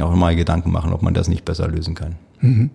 [0.00, 2.16] auch mal Gedanken machen, ob man das nicht besser lösen kann.
[2.40, 2.70] Mhm.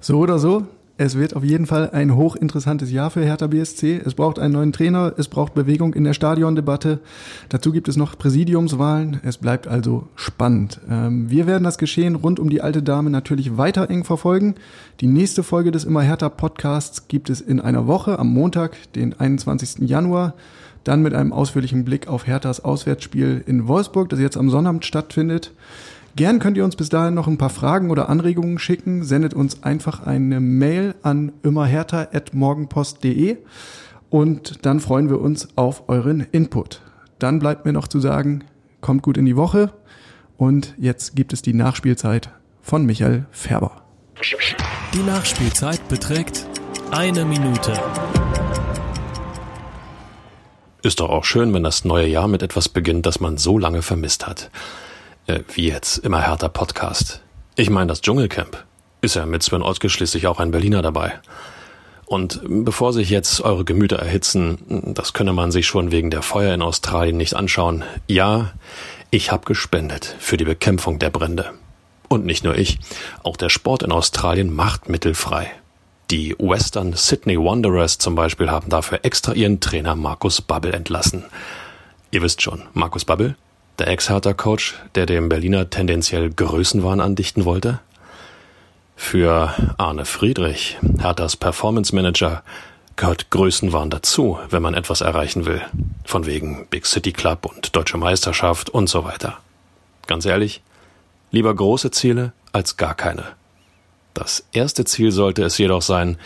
[0.00, 0.66] So oder so,
[1.00, 4.02] es wird auf jeden Fall ein hochinteressantes Jahr für Hertha BSC.
[4.04, 6.98] Es braucht einen neuen Trainer, es braucht Bewegung in der Stadiondebatte.
[7.48, 9.20] Dazu gibt es noch Präsidiumswahlen.
[9.22, 10.80] Es bleibt also spannend.
[10.90, 14.56] Ähm, wir werden das Geschehen rund um die alte Dame natürlich weiter eng verfolgen.
[15.00, 19.18] Die nächste Folge des Immer Hertha Podcasts gibt es in einer Woche am Montag, den
[19.18, 19.88] 21.
[19.88, 20.34] Januar.
[20.84, 25.52] Dann mit einem ausführlichen Blick auf Herthas Auswärtsspiel in Wolfsburg, das jetzt am Sonnabend stattfindet.
[26.16, 29.04] Gern könnt ihr uns bis dahin noch ein paar Fragen oder Anregungen schicken.
[29.04, 33.36] Sendet uns einfach eine Mail an immerherter.morgenpost.de
[34.10, 36.82] und dann freuen wir uns auf euren Input.
[37.18, 38.44] Dann bleibt mir noch zu sagen,
[38.80, 39.72] kommt gut in die Woche
[40.36, 42.30] und jetzt gibt es die Nachspielzeit
[42.62, 43.82] von Michael Färber.
[44.94, 46.46] Die Nachspielzeit beträgt
[46.90, 47.72] eine Minute.
[50.88, 53.82] Ist doch auch schön, wenn das neue Jahr mit etwas beginnt, das man so lange
[53.82, 54.48] vermisst hat.
[55.26, 57.20] Äh, wie jetzt, immer härter Podcast.
[57.56, 58.64] Ich meine das Dschungelcamp.
[59.02, 61.20] Ist ja mit Sven Ottke schließlich auch ein Berliner dabei.
[62.06, 66.54] Und bevor sich jetzt eure Gemüter erhitzen, das könne man sich schon wegen der Feuer
[66.54, 67.84] in Australien nicht anschauen.
[68.06, 68.52] Ja,
[69.10, 71.50] ich habe gespendet für die Bekämpfung der Brände.
[72.08, 72.78] Und nicht nur ich,
[73.22, 75.50] auch der Sport in Australien macht Mittel frei.
[76.10, 81.24] Die Western Sydney Wanderers zum Beispiel haben dafür extra ihren Trainer Markus Babbel entlassen.
[82.10, 83.36] Ihr wisst schon, Markus Babbel,
[83.78, 87.80] der Ex-Hertha-Coach, der dem Berliner tendenziell Größenwahn andichten wollte?
[88.96, 92.42] Für Arne Friedrich, Herthas Performance Manager,
[92.96, 95.60] gehört Größenwahn dazu, wenn man etwas erreichen will.
[96.06, 99.36] Von wegen Big City Club und Deutsche Meisterschaft und so weiter.
[100.06, 100.62] Ganz ehrlich,
[101.32, 103.24] lieber große Ziele als gar keine.
[104.18, 106.18] Das erste Ziel sollte es jedoch sein,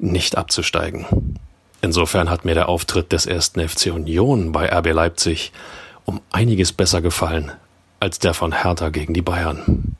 [0.00, 1.36] nicht abzusteigen.
[1.80, 5.52] Insofern hat mir der Auftritt des ersten FC Union bei RB Leipzig
[6.04, 7.52] um einiges besser gefallen
[8.00, 9.94] als der von Hertha gegen die Bayern.